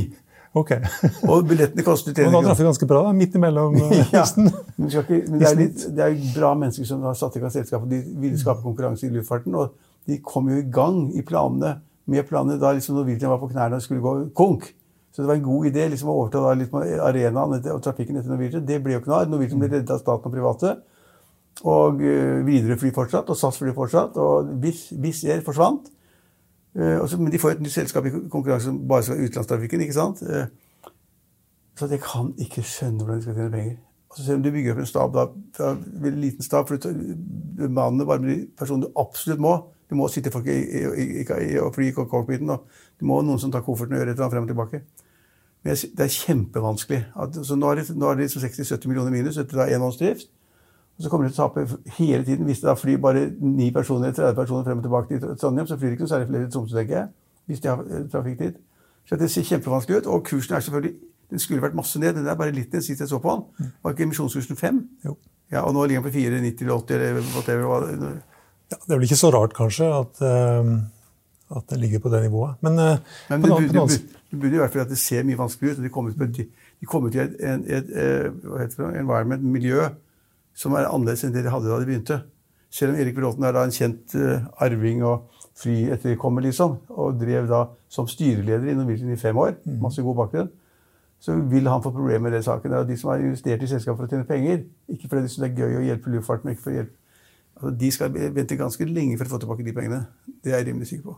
Ok. 0.56 0.72
Og 1.30 1.48
billettene 1.48 1.84
kostet 1.84 2.14
Og 2.14 2.20
300 2.22 2.36
da 2.36 2.44
traff 2.48 2.60
vi 2.62 2.68
ganske 2.70 2.88
bra, 2.88 3.02
da. 3.08 3.16
Midt 3.16 3.34
imellom 3.36 3.76
eh, 3.82 4.14
Ja, 4.14 4.24
men, 4.40 4.88
ikke, 4.88 5.20
men 5.26 5.42
det 5.42 5.50
er 5.50 5.58
litt, 5.58 5.88
det 5.96 6.06
er 6.06 6.16
bra 6.36 6.54
mennesker 6.56 6.88
som 6.88 7.04
har 7.06 7.18
satt 7.18 7.36
i 7.36 7.42
gang 7.42 7.52
selskapet. 7.52 7.90
De 7.92 8.22
ville 8.22 8.40
skape 8.40 8.64
konkurranse 8.64 9.08
i 9.08 9.12
luftfarten, 9.12 9.56
og 9.58 9.76
de 10.08 10.20
kom 10.24 10.48
jo 10.52 10.62
i 10.62 10.66
gang 10.72 11.04
i 11.18 11.24
planene 11.26 11.76
med 12.06 12.26
planene 12.28 12.58
da 12.62 12.70
liksom 12.74 12.94
Norwegian 13.00 13.32
var 13.32 13.40
på 13.42 13.48
knærne 13.50 13.80
og 13.80 13.82
skulle 13.82 14.04
gå 14.04 14.14
konk. 14.38 14.68
Så 15.10 15.22
det 15.22 15.30
var 15.30 15.38
en 15.38 15.46
god 15.46 15.66
idé 15.70 15.86
liksom, 15.90 16.10
å 16.12 16.20
overta 16.20 16.52
litt 16.54 16.74
arenaen 17.02 17.56
og 17.72 17.80
trafikken 17.82 18.20
etter 18.20 18.30
Norwegian. 18.30 18.66
Det 18.68 18.78
ble 18.84 18.94
jo 18.94 19.00
ikke 19.00 19.10
noe 19.10 19.22
av. 19.24 19.30
Norwegian 19.32 19.62
ble 19.62 19.70
reddet 19.72 19.90
av 19.94 20.02
staten 20.02 20.28
og 20.28 20.34
private. 20.34 20.74
Og 21.64 22.02
uh, 22.04 22.44
Widerøe 22.46 22.78
fly 22.82 22.92
fortsatt, 22.94 23.32
og 23.32 23.38
SAS 23.40 23.58
fly 23.58 23.72
fortsatt. 23.74 24.18
Og 24.20 24.52
Wizz 24.60 25.24
Air 25.24 25.40
forsvant. 25.46 25.88
Eh, 26.76 27.18
men 27.18 27.32
de 27.32 27.40
får 27.40 27.56
et 27.56 27.60
nytt 27.64 27.72
selskap 27.72 28.06
i 28.06 28.12
konkurranse 28.12 28.68
som 28.68 28.80
bare 28.88 29.02
skal 29.02 29.22
utenlandstrafikken. 29.22 29.80
ikke 29.80 29.96
sant? 29.96 30.22
Eh, 30.22 30.46
så 31.76 31.88
jeg 31.88 32.00
kan 32.04 32.34
ikke 32.38 32.64
skjønne 32.64 33.04
hvordan 33.04 33.16
de 33.16 33.22
skal 33.22 33.38
tjene 33.38 33.50
penger. 33.50 33.76
Og 34.10 34.16
så 34.16 34.24
selv 34.24 34.36
om 34.36 34.42
du 34.42 34.50
bygger 34.50 34.72
opp 34.72 34.82
en 34.82 34.90
stab 34.90 35.14
da, 35.14 35.24
fra 35.56 35.70
en 35.76 36.20
liten 36.20 36.44
stab, 36.44 36.68
for 36.68 36.76
du 36.76 37.16
bemanner 37.58 38.04
bare 38.04 38.22
med 38.22 38.30
de 38.30 38.46
personene 38.58 38.86
du 38.86 39.00
absolutt 39.00 39.40
må. 39.40 39.56
Du 39.90 39.94
må 39.94 40.08
sitte 40.10 40.32
folk 40.34 40.46
i, 40.50 40.56
i, 40.56 40.84
i, 41.02 41.24
i, 41.24 41.58
og 41.62 41.76
i 41.78 41.92
cockpiten, 41.94 42.48
du 43.00 43.04
må 43.06 43.20
noen 43.22 43.38
som 43.38 43.52
tar 43.52 43.62
kofferten 43.62 43.94
og 43.94 44.00
gjør 44.00 44.08
et 44.08 44.14
eller 44.14 44.24
annet 44.24 44.34
frem 44.34 44.48
og 44.48 44.50
tilbake. 44.50 44.80
Men 45.62 45.76
det 45.98 46.04
er 46.04 46.14
kjempevanskelig. 46.14 47.02
At, 47.22 47.38
så 47.46 47.58
nå 47.58 47.74
det 47.74 47.86
liksom 47.86 48.42
60-70 48.42 48.88
millioner 48.90 49.14
minus 49.14 49.38
etter 49.38 49.60
da 49.60 49.68
en 49.68 49.84
måneds 49.84 50.00
drift. 50.00 50.32
Og 50.96 51.02
så 51.04 51.10
kommer 51.10 51.26
de 51.28 51.32
til 51.34 51.42
å 51.42 51.48
tape 51.48 51.66
hele 51.98 52.24
tiden. 52.24 52.46
Hvis 52.48 52.60
det 52.62 52.68
da 52.70 52.74
flyr 52.74 52.96
bare 53.02 53.26
9 53.40 53.70
personer, 53.74 54.12
30 54.16 54.34
personer 54.34 54.64
frem 54.64 54.78
og 54.78 54.84
tilbake 54.86 55.18
til 55.20 55.36
Trondheim, 55.36 55.66
så 55.68 55.76
flyr 55.76 55.90
det 55.90 55.92
ikke 55.98 56.06
noe 56.06 56.12
særlig 56.14 56.28
flere 56.30 56.46
til 56.46 56.52
Tromsø, 56.54 56.76
tenker 56.78 56.96
jeg. 56.96 57.08
Hvis 57.46 57.60
de 57.60 57.68
har 57.68 57.82
trafikktid. 58.12 58.54
Så 59.06 59.16
det 59.20 59.28
ser 59.30 59.42
kjempevanskelig 59.42 59.98
ut. 60.00 60.06
Og 60.06 60.24
kursen 60.24 60.56
er 60.56 60.60
selvfølgelig 60.60 60.94
Den 61.30 61.38
skulle 61.42 61.62
vært 61.62 61.74
masse 61.74 61.98
ned. 61.98 62.14
Den 62.14 62.26
er 62.30 62.34
bare 62.38 62.52
litt 62.54 62.72
ned 62.72 62.82
sist 62.86 63.00
jeg 63.02 63.08
så 63.10 63.18
på 63.18 63.32
den. 63.58 63.70
Var 63.82 63.92
ikke 63.92 64.04
emisjonskursen 64.06 64.56
5? 64.56 64.76
Jo. 65.04 65.16
Ja, 65.52 65.60
Og 65.66 65.74
nå 65.74 65.84
ligger 65.86 66.02
den 66.02 66.12
på 66.12 66.18
4,90 66.18 66.62
eller 66.62 66.76
80 66.76 66.94
eller 66.94 67.22
whatever. 67.34 68.20
Ja, 68.70 68.76
det 68.86 68.92
er 68.94 68.98
vel 68.98 69.02
ikke 69.08 69.18
så 69.18 69.30
rart, 69.34 69.52
kanskje, 69.54 69.88
at, 69.90 70.22
uh, 70.22 71.56
at 71.56 71.66
det 71.70 71.80
ligger 71.80 71.98
på 71.98 72.08
det 72.14 72.22
nivået. 72.22 72.54
Men, 72.62 72.72
uh, 72.78 72.96
Men 73.30 73.42
på 73.42 73.46
det 73.46 73.54
burde, 73.54 73.66
på 73.66 73.72
det 73.72 73.74
burde, 73.74 73.98
det 74.30 74.40
burde 74.40 74.54
i 74.54 74.58
hvert 74.58 74.72
fall 74.72 74.80
at 74.86 74.88
det 74.94 74.98
ser 74.98 75.22
mye 75.26 75.38
vanskeligere 75.38 75.74
ut. 75.74 75.78
og 75.78 75.84
De 75.84 75.88
kommer 75.88 76.10
til, 76.12 76.22
et- 76.22 76.50
de 76.80 76.86
kommer 76.86 77.10
til 77.10 77.20
et, 77.20 77.36
et, 77.40 77.60
et, 77.76 77.90
eh, 77.90 78.68
det, 78.68 79.00
environment, 79.00 79.42
miljø, 79.42 79.82
som 80.56 80.74
er 80.76 80.88
annerledes 80.88 81.26
enn 81.26 81.34
det 81.34 81.44
de 81.44 81.52
hadde 81.52 81.70
da 81.70 81.78
de 81.80 81.88
begynte. 81.88 82.20
Selv 82.72 82.92
om 82.92 83.00
Erik 83.00 83.16
Bråten 83.16 83.44
er 83.46 83.54
da 83.54 83.64
en 83.64 83.74
kjent 83.74 84.14
eh, 84.18 84.46
arving 84.64 85.04
og 85.06 85.32
flyetterkommer, 85.56 86.44
liksom, 86.44 86.78
og 86.92 87.18
drev 87.20 87.48
da 87.48 87.62
som 87.92 88.08
styreleder 88.10 88.72
i 88.72 88.76
Norwegian 88.76 89.12
i 89.14 89.20
fem 89.20 89.36
år, 89.40 89.54
masse 89.80 90.02
god 90.04 90.18
bakgrunn, 90.18 90.50
så 91.22 91.36
vil 91.50 91.68
han 91.70 91.82
få 91.82 91.92
problemer 91.94 92.26
med 92.26 92.36
den 92.36 92.44
saken. 92.44 92.72
Er 92.72 92.84
de 92.84 92.96
som 93.00 93.10
har 93.12 93.22
investert 93.22 93.62
i 93.64 93.70
selskapet 93.70 94.02
for 94.02 94.08
å 94.08 94.12
tjene 94.12 94.28
penger, 94.28 94.66
ikke 94.92 95.08
fordi 95.08 95.24
de 95.24 95.32
syns 95.32 95.44
det 95.46 95.48
er 95.52 95.62
gøy 95.62 95.78
å 95.78 95.86
hjelpe 95.86 96.12
luftfarten, 96.12 96.52
ikke 96.52 96.64
for 96.66 96.74
å 96.74 96.76
hjelpe 96.80 96.98
altså, 97.56 97.72
De 97.80 97.92
skal 97.94 98.18
vente 98.36 98.60
ganske 98.60 98.90
lenge 98.90 99.16
for 99.16 99.28
å 99.28 99.32
få 99.32 99.40
tilbake 99.44 99.64
de 99.66 99.74
pengene. 99.76 100.02
Det 100.44 100.52
er 100.52 100.60
jeg 100.60 100.70
rimelig 100.70 100.90
sikker 100.92 101.08
på. 101.08 101.16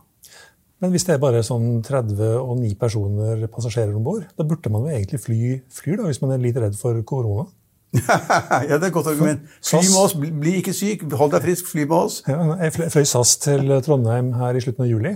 Men 0.79 0.93
hvis 0.93 1.03
det 1.03 1.17
er 1.17 1.19
bare 1.19 1.43
sånn 1.43 1.81
30 1.83 2.21
og 2.39 2.53
9 2.61 2.75
personer 2.79 3.41
passasjerer 3.51 3.97
om 3.99 4.05
bord, 4.05 4.23
da 4.37 4.45
burde 4.47 4.71
man 4.71 4.87
jo 4.87 4.93
egentlig 4.95 5.19
fly 5.19 5.39
flyr, 5.75 5.97
da, 5.99 6.07
hvis 6.07 6.21
man 6.23 6.31
er 6.31 6.43
litt 6.45 6.59
redd 6.61 6.77
for 6.79 6.95
korona? 7.03 7.49
ja, 8.69 8.75
det 8.77 8.83
er 8.83 8.87
et 8.89 8.93
godt 8.93 9.07
argument. 9.09 9.45
Fly 9.65 9.79
med 9.81 9.97
oss, 10.03 10.13
bli 10.19 10.55
ikke 10.59 10.73
syk, 10.77 11.07
hold 11.17 11.31
deg 11.33 11.41
frisk, 11.47 11.69
fly 11.71 11.87
med 11.87 11.95
oss. 11.97 12.19
Ja, 12.29 12.37
jeg 12.61 12.75
fløy- 12.77 13.07
SAS 13.09 13.31
til 13.41 13.71
Trondheim 13.85 14.33
her 14.37 14.57
i 14.59 14.61
slutten 14.61 14.85
av 14.85 14.91
juli, 14.91 15.15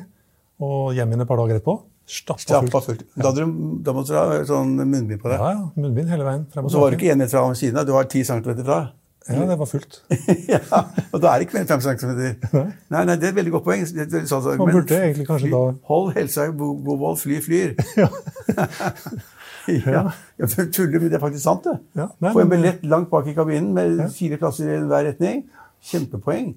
og 0.63 0.93
hjem 0.97 1.13
igjen 1.13 1.21
et 1.25 1.29
par 1.29 1.37
dager 1.43 1.59
etterpå. 1.61 1.77
Stappa 2.13 2.81
fullt. 2.83 3.05
Da, 3.15 3.29
du, 3.31 3.45
da 3.85 3.93
måtte 3.95 4.11
du 4.11 4.17
ha 4.19 4.41
sånn 4.49 4.73
munnbind 4.81 5.21
på 5.23 5.29
deg. 5.31 5.37
Ja, 5.39 5.53
ja. 5.55 5.69
Munnbind 5.79 6.09
hele 6.11 6.25
veien. 6.27 6.43
Frem 6.51 6.65
Og 6.67 6.73
så 6.73 6.81
var 6.81 6.91
du 6.91 6.97
ikke 6.97 7.13
én 7.13 7.21
meter 7.21 7.31
fra 7.37 7.45
ved 7.47 7.61
siden 7.61 7.79
av, 7.79 7.85
du 7.87 7.93
var 7.95 8.09
ti 8.11 8.25
centimeter 8.27 8.65
fra. 8.67 8.81
Ja, 9.29 9.45
det 9.47 9.55
var 9.55 9.69
fullt. 9.71 10.01
ja, 10.51 10.59
og 11.13 11.21
da 11.23 11.29
er 11.31 11.39
det 11.39 11.45
ikke 11.47 11.55
mer 11.55 11.61
enn 11.63 11.69
fem 11.69 11.83
centimeter. 11.85 12.33
Nei, 12.91 13.05
nei, 13.07 13.15
det 13.15 13.29
er 13.29 13.31
et 13.31 13.37
veldig 13.37 13.53
godt 13.53 13.63
poeng. 13.69 13.85
Det, 13.87 14.09
det, 14.11 14.19
er 14.25 14.27
sånn, 14.27 14.49
Man 14.59 14.67
men 14.67 14.75
burde 14.81 14.97
egentlig 14.99 15.29
kanskje 15.29 15.51
da- 15.53 15.61
Hold 15.87 16.11
helsa 16.17 16.49
i 16.49 16.51
god 16.59 16.89
vold, 17.05 17.21
fly 17.21 17.39
flyr. 17.45 17.71
ja. 19.85 20.03
ja, 20.39 20.47
Jeg 20.57 20.69
tuller, 20.73 20.99
men 20.99 21.09
det 21.09 21.17
er 21.17 21.23
faktisk 21.23 21.43
sant, 21.43 21.63
det. 21.67 21.77
Ja, 21.95 22.07
nei, 22.19 22.33
Få 22.35 22.43
en 22.43 22.51
billett 22.51 22.83
langt 22.85 23.09
bak 23.11 23.27
i 23.27 23.35
kabinen 23.37 23.73
med 23.75 24.03
fire 24.15 24.39
plasser 24.41 24.69
i 24.73 24.79
hver 24.83 25.07
retning. 25.11 25.45
Kjempepoeng. 25.83 26.53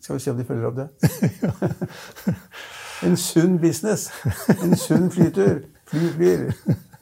Skal 0.00 0.18
vi 0.18 0.22
se 0.22 0.30
om 0.30 0.38
de 0.38 0.44
følger 0.44 0.68
opp 0.68 0.76
det. 0.76 0.88
en 3.06 3.16
sunn 3.20 3.56
business. 3.60 4.10
En 4.62 4.76
sunn 4.76 5.08
flytur. 5.10 5.64
Fly 5.90 6.10
flyr. 6.16 6.48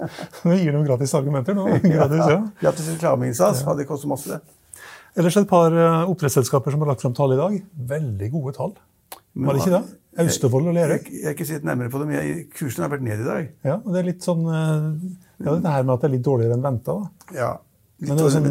Vi 0.44 0.56
gir 0.60 0.72
dem 0.74 0.84
gratis 0.84 1.14
argumenter 1.16 1.56
nå. 1.56 1.66
Gratis, 1.80 2.24
ja. 2.28 2.40
Gratis 2.60 2.88
reklameinnsats. 2.92 3.62
Ja. 3.64 3.74
Det 3.78 3.86
koster 3.88 4.10
masse, 4.10 4.36
det. 4.36 4.82
Ellers 5.14 5.36
et 5.38 5.48
par 5.48 5.72
eh, 5.72 6.10
oppdrettsselskaper 6.10 6.74
som 6.74 6.82
har 6.82 6.90
lagt 6.92 7.04
fram 7.04 7.14
tall 7.16 7.36
i 7.36 7.38
dag. 7.38 7.54
Veldig 7.94 8.30
gode 8.32 8.54
tall. 8.56 8.74
Var 9.34 9.56
det 9.56 9.62
ikke 9.64 9.74
det? 9.74 9.98
Austevoll 10.24 10.68
og 10.70 10.74
Lerøy. 10.76 10.98
Jeg, 11.10 11.22
har 11.26 11.32
ikke 11.34 11.46
sett 11.48 11.64
nærmere 11.66 11.90
på 11.90 11.98
det, 11.98 12.06
men 12.06 12.16
jeg, 12.20 12.42
kursen 12.54 12.84
har 12.84 12.90
vært 12.92 13.02
ned 13.02 13.22
i 13.24 13.26
dag. 13.26 13.48
Ja, 13.66 13.80
og 13.80 13.88
det 13.94 13.98
er 14.00 14.06
litt 14.12 14.22
sånn 14.22 14.44
eh, 14.46 14.84
ja, 15.42 15.56
det 15.58 15.72
her 15.74 15.82
med 15.88 15.94
at 15.96 16.04
det 16.04 16.08
er 16.08 16.14
litt 16.14 16.26
dårligere 16.28 16.54
enn 16.54 16.62
venta. 16.62 16.94
Ja. 17.34 17.48
Litt 17.98 18.12
Men, 18.12 18.22
sånn, 18.30 18.46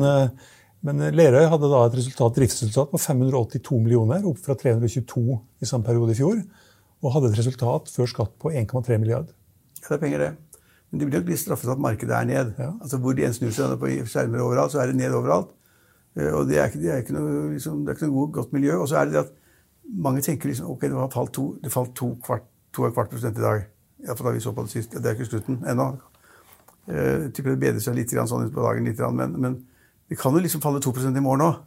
men- 0.84 1.00
eh, 1.06 1.14
Lerøy 1.16 1.46
hadde 1.48 1.70
da 1.72 1.86
et 1.88 1.96
resultat, 1.96 2.36
driftsresultat 2.36 2.90
på 2.92 3.00
582 3.00 3.78
millioner, 3.80 4.26
opp 4.28 4.42
fra 4.44 4.58
322 4.60 5.38
i 5.64 5.70
samme 5.70 5.88
periode 5.88 6.12
i 6.12 6.18
fjor. 6.20 6.42
Og 7.04 7.14
hadde 7.16 7.30
et 7.32 7.38
resultat 7.40 7.88
før 7.92 8.10
skatt 8.12 8.34
på 8.40 8.52
1,3 8.52 8.98
milliard. 9.00 9.32
Ja, 9.80 9.88
det 9.88 9.96
er 9.96 10.02
penger, 10.04 10.20
det. 10.26 10.60
Men 10.92 11.00
de 11.00 11.06
blir 11.08 11.20
nok 11.22 11.30
litt 11.32 11.40
straffet 11.40 11.72
at 11.72 11.80
markedet 11.80 12.12
er 12.18 12.28
ned. 12.28 12.52
Ja. 12.60 12.74
Altså 12.84 13.00
Hvor 13.00 13.16
de 13.16 13.24
en 13.26 13.34
snur 13.36 13.52
seg 13.56 13.78
på 13.80 13.88
skjermer 14.04 14.44
overalt, 14.44 14.72
så 14.76 14.84
er 14.84 14.92
det 14.92 15.00
ned 15.00 15.16
overalt. 15.16 15.56
Eh, 16.20 16.28
Og 16.36 16.48
det 16.52 16.60
er 16.60 16.68
ikke, 16.68 16.82
det 16.84 16.92
er 16.92 17.02
ikke 17.02 17.16
noe, 17.16 17.54
liksom, 17.56 17.86
det 17.86 17.94
er 17.94 17.96
ikke 17.98 18.08
noe 18.12 18.20
god, 18.20 18.32
godt 18.42 18.54
miljø. 18.54 18.76
Og 18.84 18.88
så 18.92 19.00
er 19.00 19.06
det 19.08 19.14
det 19.16 19.24
at 19.24 19.32
mange 19.90 20.22
tenker 20.26 20.50
liksom 20.50 20.70
ok, 20.74 20.88
det 20.88 21.12
falt 21.14 21.34
to, 21.36 21.46
det 21.64 21.72
falt 21.74 21.94
to, 21.98 22.14
kvart, 22.24 22.46
to 22.74 22.86
og 22.88 22.94
kvart 22.96 23.12
prosent 23.12 23.38
i 23.38 23.44
dag. 23.44 23.66
Iallfall 24.04 24.32
da 24.32 24.36
vi 24.36 24.44
så 24.44 24.54
på 24.56 24.66
det 24.66 24.74
sist. 24.74 24.96
Det 24.96 25.06
er 25.06 25.16
ikke 25.16 25.30
slutten 25.30 25.62
ennå. 25.70 25.90
Eh, 26.88 27.28
Jeg 27.28 27.34
tipper 27.34 27.54
det 27.54 27.60
bedrer 27.62 27.84
seg 27.84 27.96
litt 27.96 28.12
sånn 28.12 28.48
utpå 28.48 28.64
dagen, 28.64 28.88
litt, 28.88 29.00
men, 29.16 29.38
men 29.40 29.60
det 30.10 30.18
kan 30.20 30.34
jo 30.36 30.42
liksom 30.44 30.62
falle 30.62 30.82
2% 30.84 31.18
i 31.18 31.24
morgen 31.24 31.46
òg. 31.48 31.62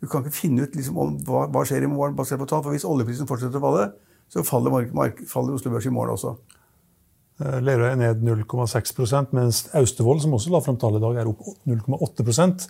Du 0.00 0.06
kan 0.06 0.22
ikke 0.22 0.36
finne 0.36 0.62
ut 0.66 0.76
liksom, 0.76 0.98
om 1.00 1.16
hva, 1.26 1.46
hva 1.50 1.64
skjer 1.66 1.82
i 1.86 1.90
morgen 1.90 2.14
basert 2.18 2.38
på 2.38 2.46
tall. 2.46 2.62
For 2.62 2.70
hvis 2.76 2.84
oljeprisen 2.86 3.26
fortsetter 3.26 3.58
å 3.58 3.64
falle, 3.64 3.88
så 4.28 4.44
faller, 4.44 4.70
mark, 4.70 4.92
mark, 4.94 5.22
faller 5.26 5.56
Oslo 5.56 5.72
Børs 5.72 5.88
i 5.88 5.92
morgen 5.94 6.12
også. 6.14 6.34
Eh, 7.40 7.58
Lerøy 7.64 7.88
er 7.92 7.98
ned 7.98 8.22
0,6% 8.26 9.32
mens 9.36 9.64
Austevoll, 9.78 10.20
som 10.22 10.36
også 10.36 10.52
la 10.52 10.60
fram 10.64 10.76
tall 10.78 10.98
i 10.98 11.02
dag, 11.02 11.16
er 11.22 11.30
opp 11.30 11.42
0,8% 11.66 12.68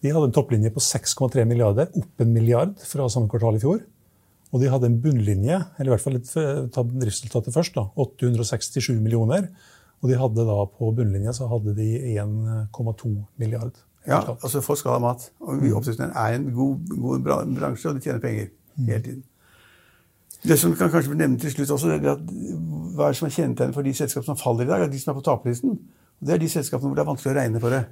De 0.00 0.12
hadde 0.12 0.28
en 0.30 0.36
topplinje 0.36 0.70
på 0.72 0.80
6,3 0.80 1.44
milliarder, 1.48 1.90
opp 1.96 2.22
en 2.24 2.30
milliard 2.32 2.76
fra 2.88 3.08
samme 3.12 3.28
kvartal 3.32 3.58
i 3.58 3.64
fjor. 3.64 3.82
Og 4.50 4.62
de 4.62 4.70
hadde 4.70 4.88
en 4.90 4.98
bunnlinje, 5.02 5.58
eller 5.78 5.90
i 5.90 5.94
hvert 5.94 6.02
fall 6.02 6.16
litt, 6.18 6.30
eh, 6.36 6.64
ta 6.74 6.82
driftsresultatet 6.82 7.54
først, 7.54 7.76
da, 7.76 7.86
867 7.96 8.98
millioner. 8.98 9.48
Og 10.02 10.10
de 10.10 10.18
hadde 10.18 10.46
da 10.48 10.64
på 10.66 10.90
bunnlinja 10.96 11.32
så 11.36 11.46
hadde 11.50 11.76
de 11.76 11.88
1,2 12.16 13.12
milliard. 13.38 13.76
Ja, 14.06 14.22
altså 14.42 14.62
folk 14.64 14.78
skal 14.78 14.96
ha 14.96 14.98
mat. 14.98 15.30
Og 15.40 15.60
oppdrettsnæringen 15.76 16.16
er 16.16 16.34
en 16.34 16.52
god, 16.54 16.78
god 17.00 17.20
bransje, 17.58 17.88
og 17.88 17.94
de 17.94 18.00
tjener 18.00 18.20
penger 18.20 18.46
hele 18.78 19.02
tiden. 19.02 19.24
Det 20.42 20.58
som 20.58 20.72
kan 20.74 20.90
kanskje 20.90 21.12
bli 21.12 21.18
nevnt 21.18 21.40
til 21.40 21.52
slutt 21.52 21.70
også, 21.70 21.88
er 21.88 22.12
at 22.14 22.20
hva 22.96 23.10
er 23.10 23.16
som 23.16 23.26
er 23.28 23.34
kjennetegnet 23.34 23.76
for 23.76 23.84
de 23.84 23.92
selskapene 23.94 24.32
som 24.32 24.38
faller 24.40 24.64
i 24.64 24.70
dag, 24.70 24.82
er 24.82 24.92
de 24.92 25.00
som 25.00 25.12
er 25.12 25.18
på 25.18 25.24
taperlisten. 25.26 25.78
Det 26.20 26.34
er 26.34 26.40
de 26.40 26.48
selskapene 26.48 26.88
hvor 26.88 26.96
det 26.96 27.02
er 27.04 27.10
vanskelig 27.10 27.32
å 27.32 27.36
regne 27.36 27.60
for 27.60 27.76
det. 27.76 27.82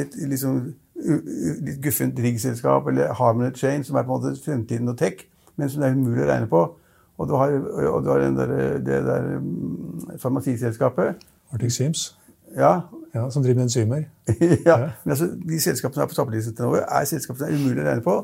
Et 0.00 0.16
liksom, 0.30 0.62
litt 1.68 1.82
guffent 1.84 2.20
riggselskap 2.24 2.88
eller 2.88 3.12
Harmony 3.20 3.52
Chain, 3.56 3.84
som 3.84 3.96
er 3.96 4.08
på 4.08 4.16
en 4.16 4.24
måte 4.24 4.40
fremtiden 4.44 4.88
og 4.88 4.96
tech, 4.98 5.26
men 5.58 5.70
som 5.70 5.82
det 5.82 5.90
er 5.90 5.98
umulig 5.98 6.24
å 6.24 6.30
regne 6.30 6.50
på. 6.50 6.62
Og 7.18 7.26
du 7.26 7.34
har, 7.34 7.54
og 7.90 8.04
du 8.04 8.12
har 8.12 8.22
den 8.22 8.38
der, 8.38 8.52
det 8.78 9.00
der 9.06 9.26
mm, 9.42 10.18
farmasiselskapet. 10.22 11.26
Arctic 11.52 11.74
Sims, 11.74 12.14
Ja, 12.56 12.80
ja, 13.14 13.30
som 13.30 13.42
driver 13.42 13.58
med 13.58 13.66
enzymer. 13.66 14.04
ja, 14.66 14.76
men 15.04 15.10
altså, 15.10 15.26
De 15.48 15.60
selskapene 15.60 15.94
som 15.98 16.02
er 16.04 16.10
på 16.10 16.16
tappelisten 16.16 16.56
til 16.56 16.68
nå, 16.68 16.78
er 16.80 17.08
selskapene 17.08 17.42
som 17.42 17.50
er 17.50 17.58
umulig 17.58 17.82
å 17.82 17.88
regne 17.88 18.04
på. 18.04 18.14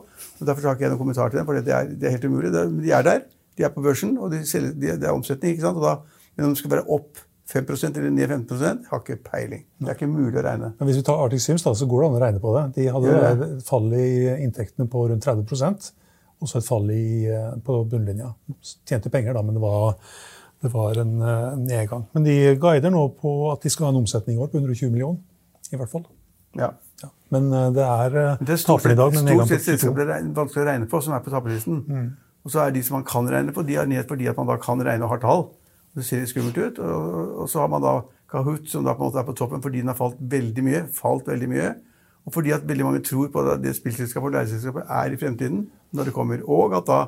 og 0.40 0.46
Derfor 0.46 0.68
har 0.68 0.78
ikke 0.78 0.86
jeg 0.86 0.94
noen 0.94 1.02
kommentar 1.02 1.32
til 1.32 1.40
dem, 1.40 1.48
for 1.48 1.58
det 1.58 1.74
er, 1.74 1.90
det 1.90 2.08
er 2.08 2.16
helt 2.16 2.26
umulig. 2.28 2.52
Det 2.54 2.64
men 2.70 2.82
de 2.84 2.94
er 2.94 3.06
der, 3.06 3.22
de 3.58 3.66
er 3.66 3.72
på 3.74 3.84
børsen, 3.84 4.16
og 4.18 4.32
de 4.32 4.42
selger, 4.48 4.76
de, 4.78 4.94
det 5.00 5.08
er 5.08 5.16
omsetning. 5.16 5.56
ikke 5.56 5.66
sant? 5.66 5.80
Og 5.80 5.86
da, 5.88 6.22
men 6.36 6.48
om 6.48 6.54
det 6.54 6.62
skal 6.62 6.76
være 6.76 6.86
opp 6.96 7.24
5% 7.50 7.98
eller 8.00 8.14
ned 8.14 8.30
15% 8.30 8.88
har 8.90 9.02
ikke 9.02 9.18
peiling. 9.26 9.66
Det 9.80 9.90
er 9.90 9.98
ikke 9.98 10.08
mulig 10.08 10.38
å 10.40 10.46
regne. 10.46 10.72
Men 10.78 10.88
hvis 10.88 11.02
vi 11.02 11.04
tar 11.06 11.20
Arctic 11.20 11.44
Sims, 11.44 11.64
da, 11.66 11.74
så 11.76 11.88
går 11.90 12.00
det 12.00 12.08
an 12.08 12.16
å 12.16 12.22
regne 12.22 12.40
på 12.40 12.54
det. 12.56 12.64
De 12.78 12.86
hadde 12.94 13.18
ja. 13.18 13.50
fall 13.66 13.90
i 13.98 14.06
inntektene 14.46 14.88
på 14.90 15.04
rundt 15.10 15.26
30 15.26 15.90
og 16.44 16.50
så 16.50 16.60
et 16.60 16.68
fall 16.68 16.90
i, 16.92 17.24
eh, 17.32 17.52
på 17.64 17.80
bunnlinja. 17.88 18.30
Tjente 18.84 19.10
penger, 19.12 19.36
da, 19.36 19.42
men 19.42 19.56
det 19.56 19.62
var, 19.62 19.94
det 20.62 20.72
var 20.72 21.00
en 21.00 21.14
eh, 21.20 21.56
nedgang. 21.62 22.04
Men 22.12 22.26
de 22.28 22.36
guider 22.60 22.92
nå 22.92 23.06
på 23.20 23.32
at 23.52 23.64
de 23.64 23.72
skal 23.72 23.88
ha 23.88 23.94
en 23.94 24.02
omsetning 24.02 24.36
i 24.36 24.44
år 24.44 24.52
på 24.52 24.60
120 24.60 24.92
millioner. 24.92 25.22
I 25.72 25.80
hvert 25.80 25.90
fall. 25.90 26.04
Ja. 26.60 26.74
Ja. 27.02 27.08
Men 27.34 27.48
eh, 27.50 27.70
det 27.74 27.86
er 27.88 28.18
Det 28.44 28.58
er 28.58 28.66
taper 28.68 28.92
i 28.92 28.98
dag 29.00 29.16
med 29.16 29.24
en 29.24 29.32
stort 29.32 29.54
sett 29.54 29.66
selskaper 29.70 30.04
22. 30.04 30.08
det 30.12 30.18
er 30.18 30.30
vanskelig 30.36 30.62
å 30.62 30.68
regne 30.68 30.90
på, 30.92 31.00
som 31.02 31.16
er 31.16 31.24
på 31.24 31.32
tappelisten. 31.32 31.82
Og 32.44 32.52
så 32.52 32.60
er 32.66 32.74
de 32.74 32.82
som 32.84 32.98
man 32.98 33.06
kan 33.08 33.28
regne 33.32 33.54
på, 33.56 33.64
de 33.64 33.78
er 33.80 33.88
ned 33.88 34.04
fordi 34.08 34.28
at 34.28 34.36
man 34.36 34.50
da 34.52 34.58
kan 34.60 34.82
regne 34.84 35.08
og 35.08 35.16
har 35.16 35.24
tall. 35.24 35.46
Det 35.96 36.04
ser 36.04 36.20
litt 36.20 36.32
skummelt 36.34 36.58
ut. 36.60 36.78
Og, 36.84 37.32
og 37.44 37.48
så 37.48 37.64
har 37.64 37.72
man 37.72 37.82
da 37.84 38.02
Kahoot, 38.30 38.68
som 38.68 38.84
da 38.84 38.96
på 38.98 39.04
en 39.04 39.08
måte 39.08 39.20
er 39.22 39.26
på 39.28 39.36
toppen 39.38 39.62
fordi 39.62 39.80
den 39.80 39.92
har 39.92 39.96
falt 39.96 40.20
veldig 40.20 40.64
mye. 40.66 40.84
Falt 40.92 41.28
veldig 41.30 41.48
mye. 41.48 41.72
Og 42.24 42.32
fordi 42.32 42.54
at 42.56 42.64
veldig 42.68 42.86
mange 42.86 43.02
tror 43.04 43.28
på 43.32 43.42
at 43.44 43.60
det 43.62 43.74
spillselskapet 43.76 44.30
og 44.30 44.36
leieselskapet 44.38 44.88
er 44.88 45.12
i 45.12 45.18
fremtiden 45.20 45.66
når 45.92 46.08
det 46.08 46.14
kommer. 46.16 46.40
Og 46.48 46.76
at 46.76 46.86
da, 46.88 47.00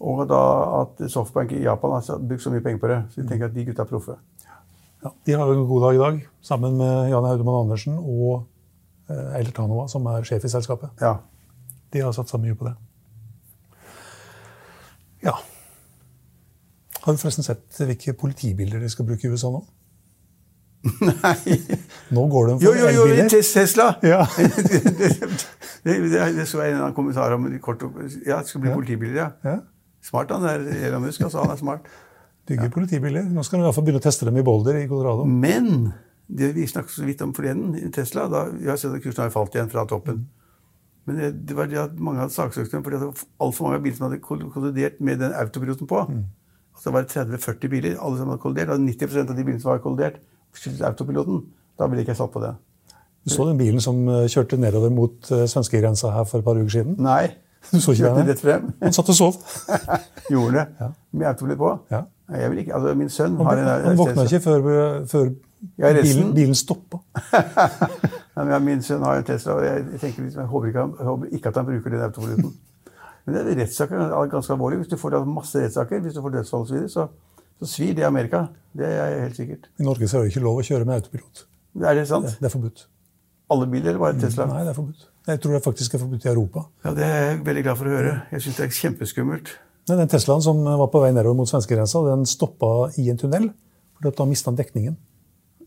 og 0.00 0.22
da 0.28 0.42
at 0.82 1.02
Softbank 1.10 1.54
i 1.56 1.62
Japan 1.64 1.96
har 1.96 2.20
brukt 2.28 2.44
så 2.44 2.52
mye 2.52 2.64
penger 2.64 2.82
på 2.82 2.92
det. 2.92 3.00
Så 3.10 3.22
vi 3.22 3.28
tenker 3.28 3.48
at 3.48 3.56
de 3.56 3.64
gutta 3.64 3.86
er 3.86 3.90
proffe. 3.90 4.18
Ja, 5.02 5.10
de 5.26 5.32
har 5.32 5.50
en 5.50 5.66
god 5.66 5.80
dag 5.82 5.94
i 5.94 5.98
dag, 5.98 6.18
sammen 6.42 6.76
med 6.78 7.08
Jan 7.10 7.24
Audemann 7.26 7.64
Andersen 7.64 7.96
og 7.98 8.44
eh, 9.10 9.38
Eilert 9.38 9.58
Hanova, 9.58 9.88
som 9.90 10.06
er 10.06 10.22
sjef 10.28 10.44
i 10.46 10.52
selskapet. 10.52 10.92
Ja. 11.00 11.16
De 11.92 12.04
har 12.04 12.12
satsa 12.14 12.38
mye 12.38 12.54
på 12.54 12.68
det. 12.68 12.76
Ja. 15.24 15.34
Har 17.02 17.12
du 17.12 17.18
forresten 17.18 17.46
sett 17.46 17.80
hvilke 17.82 18.14
politibilder 18.14 18.78
de 18.82 18.90
skal 18.92 19.08
bruke 19.08 19.26
i 19.26 19.32
USA 19.32 19.50
nå? 19.50 19.64
Nei 21.06 21.56
Nå 22.10 22.24
går 22.30 22.48
de 22.48 22.54
for 22.58 22.74
elbiler. 22.74 22.78
jo, 22.80 22.94
jo, 22.96 23.02
elbiler. 23.06 23.28
Tesla! 23.30 23.88
Ja. 24.12 24.22
det, 25.84 25.98
det, 26.10 26.22
det, 26.36 26.46
så 26.50 26.62
jeg 26.62 26.74
en 26.74 26.80
annen 26.80 26.96
kommentar 26.96 27.34
om 27.36 27.46
kort, 27.62 27.84
Ja, 28.26 28.40
det 28.42 28.50
skal 28.50 28.64
bli 28.64 28.74
politibiler, 28.74 29.18
ja. 29.20 29.28
Ja. 29.46 29.58
Smart 30.02 30.32
han 30.34 30.42
der 30.42 30.66
Elon 30.88 31.04
Musk. 31.06 31.22
Altså, 31.22 31.44
han 31.44 31.54
er 31.54 31.60
smart. 31.60 31.86
Bygger 32.50 32.72
politibiler. 32.74 33.22
Nå 33.30 33.44
skal 33.46 33.60
de 33.60 33.62
i 33.62 33.68
hvert 33.68 33.76
fall 33.76 33.86
begynne 33.86 34.02
å 34.02 34.08
teste 34.08 34.26
dem 34.26 34.40
i 34.40 34.42
Boulder 34.46 34.80
i 34.80 34.88
Colorado. 34.90 35.26
Men 35.30 35.92
det 36.26 36.52
vi 36.56 36.66
snakket 36.66 36.96
så 36.96 37.06
vidt 37.06 37.22
om 37.22 37.34
forleden, 37.36 37.76
Tesla 37.94 38.26
da, 38.30 38.48
Vi 38.50 38.66
har 38.70 38.80
sett 38.80 38.94
at 38.96 39.04
kursen 39.04 39.22
har 39.22 39.34
falt 39.34 39.54
igjen 39.54 39.70
fra 39.70 39.86
toppen. 39.86 40.24
Men 41.06 41.18
det, 41.18 41.30
det 41.46 41.56
var 41.58 41.70
det 41.70 41.80
at 41.82 41.94
mange 41.98 42.22
hadde 42.22 42.34
saksøkt 42.34 42.74
dem 42.74 42.82
fordi 42.82 42.98
det 42.98 43.08
var 43.08 43.24
altfor 43.46 43.68
mange 43.68 43.82
biler 43.82 43.96
som 43.98 44.08
hadde 44.08 44.20
kollidert 44.22 45.00
med 45.02 45.22
den 45.22 45.34
autopiloten 45.34 45.90
på. 45.90 46.02
Mm. 46.10 46.26
Altså 46.72 46.90
det 46.90 46.94
var 46.96 47.08
30-40 47.38 47.72
biler 47.72 47.96
alle 47.98 48.18
som 48.20 48.30
hadde 48.30 48.42
kollidert, 48.42 48.74
og 48.74 48.84
90% 48.86 49.32
av 49.32 49.38
de 49.38 49.46
bilene 49.46 49.62
som 49.62 49.72
var 49.72 49.82
kollidert, 49.84 50.20
skyldtes 50.56 50.84
autopiloten. 50.86 51.42
Da 51.78 51.88
ville 51.90 52.04
ikke 52.04 52.14
jeg 52.14 52.20
satt 52.20 52.32
på 52.34 52.42
det. 52.42 52.54
Du 53.22 53.30
så 53.30 53.46
den 53.46 53.58
bilen 53.58 53.80
som 53.80 54.00
eh, 54.08 54.26
kjørte 54.30 54.58
nedover 54.58 54.90
mot 54.90 55.30
uh, 55.30 55.44
svenskegrensa 55.46 56.10
her 56.10 56.24
for 56.26 56.42
et 56.42 56.44
par 56.44 56.58
uker 56.58 56.72
siden? 56.74 56.96
Nei. 56.98 57.30
Du 57.70 57.78
så 57.80 57.94
ikke 57.94 58.10
den? 58.10 58.28
Rett 58.32 58.42
frem. 58.42 58.72
Han 58.82 58.96
satt 58.96 59.12
og 59.12 59.14
sov. 59.14 59.38
Gjorde 60.32 60.56
det. 60.56 60.66
Ja. 60.80 60.88
Med 61.12 61.28
autopilot 61.30 61.60
på? 61.60 61.70
Ja. 61.94 62.02
Jeg 62.32 62.50
vil 62.50 62.58
ikke, 62.58 62.74
altså 62.74 62.94
Min 62.94 63.10
sønn 63.12 63.36
han, 63.36 63.46
har 63.46 63.60
en 63.60 63.86
Han 63.86 63.98
våkna 63.98 64.24
ikke 64.24 64.40
før, 64.40 64.60
før 65.06 65.30
ja, 65.78 65.92
bilen, 65.92 66.34
bilen 66.34 66.54
stoppa. 66.58 66.98
ja, 68.36 68.58
min 68.58 68.82
sønn 68.82 69.04
har 69.06 69.20
en 69.20 69.26
Tesla, 69.26 69.54
og 69.54 69.64
jeg, 69.66 69.84
tenker 70.00 70.24
liksom, 70.24 70.40
jeg, 70.40 70.48
håper 70.50 70.68
ikke, 70.68 70.86
jeg, 70.98 71.06
håper 71.06 71.26
ikke, 71.36 71.48
at 71.48 71.60
han 71.60 71.66
bruker 71.68 71.94
den 71.94 72.06
autopiloten. 72.06 72.54
Men 73.24 73.34
det 73.36 73.42
er 73.52 73.60
rettssaker 73.62 74.00
er 74.02 74.30
ganske 74.32 74.52
alvorlig. 74.52 74.80
Hvis 74.82 74.90
du 74.90 74.96
får 74.98 75.20
masse 75.28 75.62
rettssaker, 75.62 76.00
hvis 76.02 76.16
du 76.16 76.22
får 76.22 76.34
dødsfall 76.38 76.64
osv., 76.64 76.68
så, 76.68 76.74
videre, 76.74 76.88
så 76.88 77.06
svir 77.68 77.94
det 77.96 78.04
i 78.04 78.08
Amerika. 78.08 78.46
Det 78.76 78.88
er 78.88 79.18
helt 79.26 79.36
sikkert. 79.36 79.68
I 79.80 79.86
Norge 79.86 80.08
så 80.08 80.18
er 80.18 80.26
det 80.26 80.32
ikke 80.32 80.44
lov 80.44 80.60
å 80.62 80.64
kjøre 80.66 80.88
med 80.88 81.00
autopilot. 81.00 81.44
Er 81.82 81.98
det 81.98 82.06
sant? 82.08 82.28
Det, 82.28 82.38
det 82.40 82.48
er 82.48 82.54
forbudt. 82.54 82.86
Alle 83.52 83.68
biler, 83.68 83.92
eller 83.92 84.00
bare 84.00 84.20
Tesla? 84.20 84.46
Nei, 84.48 84.62
det 84.64 84.72
er 84.72 84.78
forbudt. 84.78 85.08
Jeg 85.28 85.40
tror 85.42 85.54
det 85.54 85.62
faktisk 85.64 85.94
er 85.94 86.02
forbudt 86.02 86.24
i 86.24 86.30
Europa. 86.32 86.64
Ja, 86.84 86.94
Det 86.96 87.04
er 87.04 87.20
jeg 87.26 87.38
veldig 87.46 87.62
glad 87.68 87.78
for 87.78 87.90
å 87.90 87.94
høre. 87.94 88.14
Jeg 88.32 88.44
syns 88.46 88.58
det 88.58 88.64
er 88.66 88.74
kjempeskummelt. 88.78 89.54
Nei, 89.90 89.96
den 89.98 90.10
Teslaen 90.10 90.44
som 90.44 90.60
var 90.64 90.88
på 90.90 91.02
vei 91.02 91.12
nedover 91.12 91.36
mot 91.38 91.50
svenskegrensa, 91.50 92.02
den 92.06 92.26
stoppa 92.28 92.72
i 93.02 93.08
en 93.12 93.20
tunnel. 93.20 93.50
For 93.98 94.14
da 94.18 94.26
mista 94.30 94.50
han 94.50 94.58
dekningen. 94.58 94.96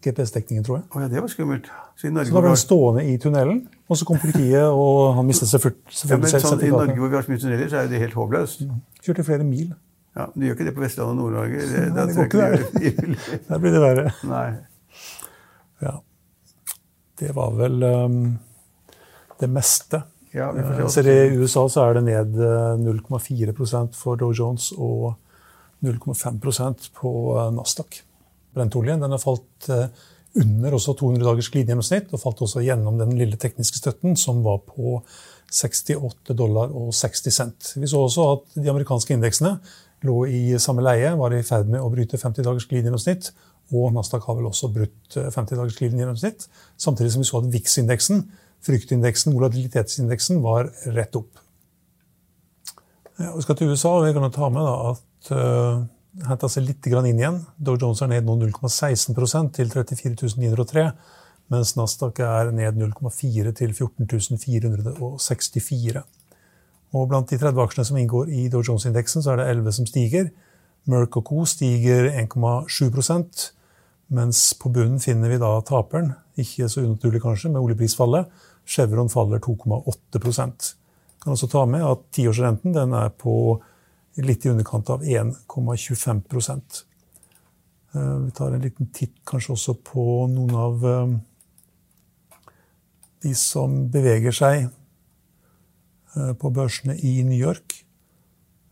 GPS-dekningen, 0.06 0.66
tror 0.66 0.78
jeg. 0.80 0.86
Oh, 0.92 1.02
ja, 1.02 1.08
det 1.10 1.22
var 1.24 1.32
skummelt. 1.32 1.70
Så, 1.96 2.10
så 2.10 2.14
da 2.14 2.42
ble 2.44 2.52
han 2.52 2.60
stående 2.60 3.06
i 3.10 3.16
tunnelen, 3.22 3.64
og 3.90 3.98
så 3.98 4.06
kom 4.08 4.20
politiet, 4.22 4.68
og 4.68 5.16
han 5.18 5.26
mistet 5.26 5.50
selvfølgelig 5.50 6.12
ja, 6.12 6.20
men 6.20 6.34
sånn, 6.34 6.62
I 6.62 6.72
Norge 6.74 6.98
hvor 7.00 7.10
vi 7.10 7.18
har 7.18 7.26
så 7.26 7.34
mye 7.34 7.42
tunneler, 7.42 7.72
så 7.72 7.80
er 7.82 7.90
det 7.90 8.02
helt 8.04 8.18
håpløst. 8.20 8.66
Mm. 8.68 8.84
Kjørte 9.08 9.26
flere 9.26 9.48
mil. 9.48 9.72
Ja, 10.16 10.30
Du 10.32 10.46
gjør 10.46 10.56
ikke 10.56 10.68
det 10.70 10.76
på 10.78 10.84
Vestlandet 10.86 11.12
og 11.12 11.20
Nord-Norge. 11.20 11.68
Det, 11.68 11.84
Nei, 11.92 12.08
det 12.08 12.16
går 12.16 12.30
ikke 12.30 12.42
der. 12.42 13.38
der 13.50 13.64
blir 13.64 13.76
det 13.76 13.84
verre. 13.84 14.12
Nei. 14.30 14.48
Ja. 15.84 15.96
Det 17.20 17.32
var 17.36 17.56
vel 17.56 17.84
um, 17.84 18.20
det 19.40 19.50
meste. 19.52 20.02
Ja, 20.36 20.50
vi 20.52 20.90
ser 20.92 21.08
I 21.08 21.36
USA 21.40 21.64
så 21.72 21.86
er 21.86 21.98
det 21.98 22.08
ned 22.10 22.34
0,4 22.84 23.52
eh, 23.52 23.86
for 23.96 24.20
Dow 24.20 24.34
Jones 24.36 24.74
og 24.76 25.14
0,5% 25.86 26.90
på 26.98 27.12
eh, 27.40 27.54
Nasdaq. 27.56 28.02
Brentoljen 28.56 29.04
den 29.04 29.16
har 29.16 29.22
falt 29.22 29.70
eh, 29.72 29.88
under 30.36 30.76
også 30.76 30.98
200 31.00 31.24
dagers 31.24 31.50
glidegjennomsnitt, 31.54 32.12
og 32.12 32.20
falt 32.20 32.44
også 32.44 32.64
gjennom 32.66 33.00
den 33.00 33.16
lille 33.20 33.40
tekniske 33.40 33.80
støtten, 33.80 34.18
som 34.20 34.44
var 34.44 34.60
på 34.68 34.98
68 35.52 36.36
dollar 36.38 36.72
og 36.76 36.94
60 36.94 37.34
cent. 37.34 37.74
Vi 37.76 37.90
så 37.90 38.06
også 38.06 38.30
at 38.32 38.56
de 38.60 38.72
amerikanske 38.72 39.14
indeksene 39.16 39.58
lå 40.06 40.22
i 40.30 40.60
samme 40.62 40.84
leie, 40.86 41.14
var 41.18 41.34
i 41.34 41.44
ferd 41.46 41.70
med 41.72 41.82
å 41.82 41.92
bryte 41.94 42.20
50 42.22 42.46
dagers 42.46 42.68
glidegjennomsnitt. 42.70 43.32
Og 43.74 43.94
Nasdaq 43.96 44.26
har 44.28 44.38
vel 44.38 44.50
også 44.50 44.70
brutt 44.74 45.16
50 45.18 45.56
dagers 45.58 45.78
glidegjennomsnitt. 45.80 46.48
Samtidig 46.78 47.16
som 47.16 47.24
vi 47.24 47.30
så 47.30 47.40
at 47.42 47.54
VIX-indeksen 47.54 48.26
Fryktindeksen, 48.66 49.36
volatilitetsindeksen, 49.36 50.40
var 50.42 50.72
rett 50.96 51.18
opp. 51.20 51.42
Vi 53.18 53.44
skal 53.44 53.58
til 53.60 53.70
USA, 53.72 53.92
og 54.00 54.08
vi 54.08 54.14
kan 54.16 54.26
ta 54.34 54.50
med 54.52 54.66
at 54.66 55.30
uh, 55.32 55.84
henta 56.26 56.50
seg 56.52 56.66
litt 56.66 56.88
inn 56.90 57.12
igjen. 57.14 57.38
Dow 57.58 57.78
Jones 57.78 58.02
er 58.02 58.10
ned 58.12 58.26
nå 58.26 58.40
0,16 58.42 59.52
til 59.56 59.70
34 59.72 60.88
mens 61.54 61.76
Nasdaq 61.78 62.16
er 62.26 62.46
ned 62.56 62.74
0,4 62.82 63.52
til 63.60 63.72
14.464. 63.74 66.02
Og 66.96 67.04
blant 67.12 67.30
de 67.30 67.38
30 67.38 67.64
aksjene 67.64 67.88
som 67.90 67.98
inngår 68.00 68.26
i 68.32 68.50
Dow 68.50 68.64
Jones-indeksen, 68.64 69.22
så 69.22 69.30
er 69.34 69.38
det 69.42 69.50
11 69.58 69.72
som 69.80 69.88
stiger. 69.90 70.26
Merck 70.90 71.14
Co. 71.26 71.38
stiger 71.50 72.02
1,7% 72.12 73.52
mens 74.08 74.54
på 74.62 74.70
bunnen 74.70 75.00
finner 75.02 75.32
vi 75.34 75.38
da 75.42 75.50
taperen, 75.66 76.12
ikke 76.38 76.70
så 76.70 76.84
unaturlig 76.86 77.24
kanskje, 77.24 77.50
med 77.54 77.64
oljeprisfallet. 77.64 78.26
Chevron 78.66 79.10
faller 79.10 79.40
2,8% 79.40 80.76
Kan 81.22 81.34
også 81.34 81.50
ta 81.50 81.66
med 81.70 81.86
at 81.86 82.02
tiårsrenten 82.14 82.74
den 82.74 82.94
er 82.98 83.12
på 83.14 83.62
litt 84.26 84.46
i 84.46 84.50
underkant 84.50 84.90
av 84.90 85.04
1,25 85.06 86.86
eh, 87.94 88.18
Vi 88.26 88.32
tar 88.34 88.54
en 88.54 88.64
liten 88.64 88.90
titt 88.94 89.22
kanskje 89.26 89.54
også 89.54 89.78
på 89.86 90.26
noen 90.34 90.56
av 90.58 90.86
eh, 90.86 91.14
de 93.26 93.34
som 93.38 93.86
beveger 93.92 94.36
seg 94.36 94.68
eh, 94.68 96.34
på 96.40 96.52
børsene 96.54 96.96
i 96.96 97.18
New 97.28 97.38
York. 97.38 97.82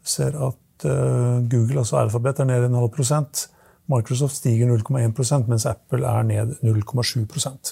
Ser 0.03 0.37
at 0.37 0.59
Google, 0.83 1.79
altså 1.79 2.01
Alphabet, 2.01 2.41
er 2.41 2.47
ned 2.49 2.65
en 2.65 2.73
halv 2.75 2.89
prosent. 2.91 3.45
Microsoft 3.87 4.35
stiger 4.35 4.67
0,1% 4.67 5.47
mens 5.47 5.65
Apple 5.69 6.03
er 6.07 6.25
ned 6.27 6.57
0,7% 6.63 7.71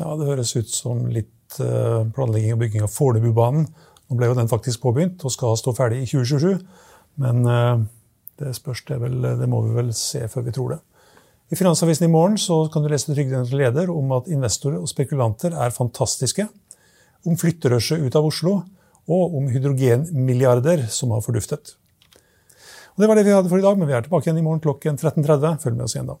ja, 0.00 0.10
Det 0.16 0.28
høres 0.28 0.52
ut 0.56 0.68
som 0.72 1.06
litt 1.12 1.56
uh, 1.60 2.02
planlegging 2.16 2.52
og 2.56 2.60
bygging 2.60 2.84
av 2.84 2.92
Fornebubanen. 2.92 3.64
Nå 4.10 4.18
ble 4.18 4.28
jo 4.28 4.36
den 4.36 4.50
faktisk 4.50 4.82
påbegynt 4.84 5.24
og 5.24 5.32
skal 5.32 5.56
stå 5.60 5.72
ferdig 5.78 6.02
i 6.02 6.10
2027. 6.10 6.60
Men 7.22 7.44
det 8.40 8.54
spørs 8.56 8.82
det 8.88 9.00
vel, 9.02 9.18
det 9.40 9.48
må 9.48 9.60
vi 9.66 9.76
vel 9.76 9.92
se 9.96 10.24
før 10.32 10.46
vi 10.48 10.54
tror 10.56 10.74
det. 10.74 10.80
I 11.50 11.56
Finansavisen 11.58 12.06
i 12.06 12.12
morgen 12.12 12.36
så 12.38 12.68
kan 12.70 12.84
du 12.84 12.88
lese 12.92 13.10
Trygdenes 13.10 13.50
leder 13.50 13.90
om 13.90 14.12
at 14.14 14.28
investorer 14.30 14.78
og 14.78 14.86
spekulanter 14.86 15.56
er 15.58 15.74
fantastiske. 15.74 16.46
Om 17.26 17.38
flytterushet 17.40 18.04
ut 18.06 18.16
av 18.16 18.28
Oslo, 18.28 18.52
og 19.10 19.34
om 19.34 19.48
hydrogenmilliarder 19.50 20.86
som 20.94 21.10
har 21.10 21.24
forduftet. 21.26 21.74
Og 22.94 23.02
Det 23.02 23.08
var 23.10 23.18
det 23.18 23.26
vi 23.26 23.34
hadde 23.34 23.50
for 23.50 23.58
i 23.58 23.66
dag, 23.66 23.78
men 23.78 23.90
vi 23.90 23.98
er 23.98 24.06
tilbake 24.06 24.28
igjen 24.28 24.38
i 24.38 24.46
morgen 24.46 24.62
klokken 24.62 24.98
13.30. 25.00 25.58
Følg 25.64 25.76
med 25.76 25.88
oss 25.88 25.96
igjen 25.96 26.12
da. 26.12 26.20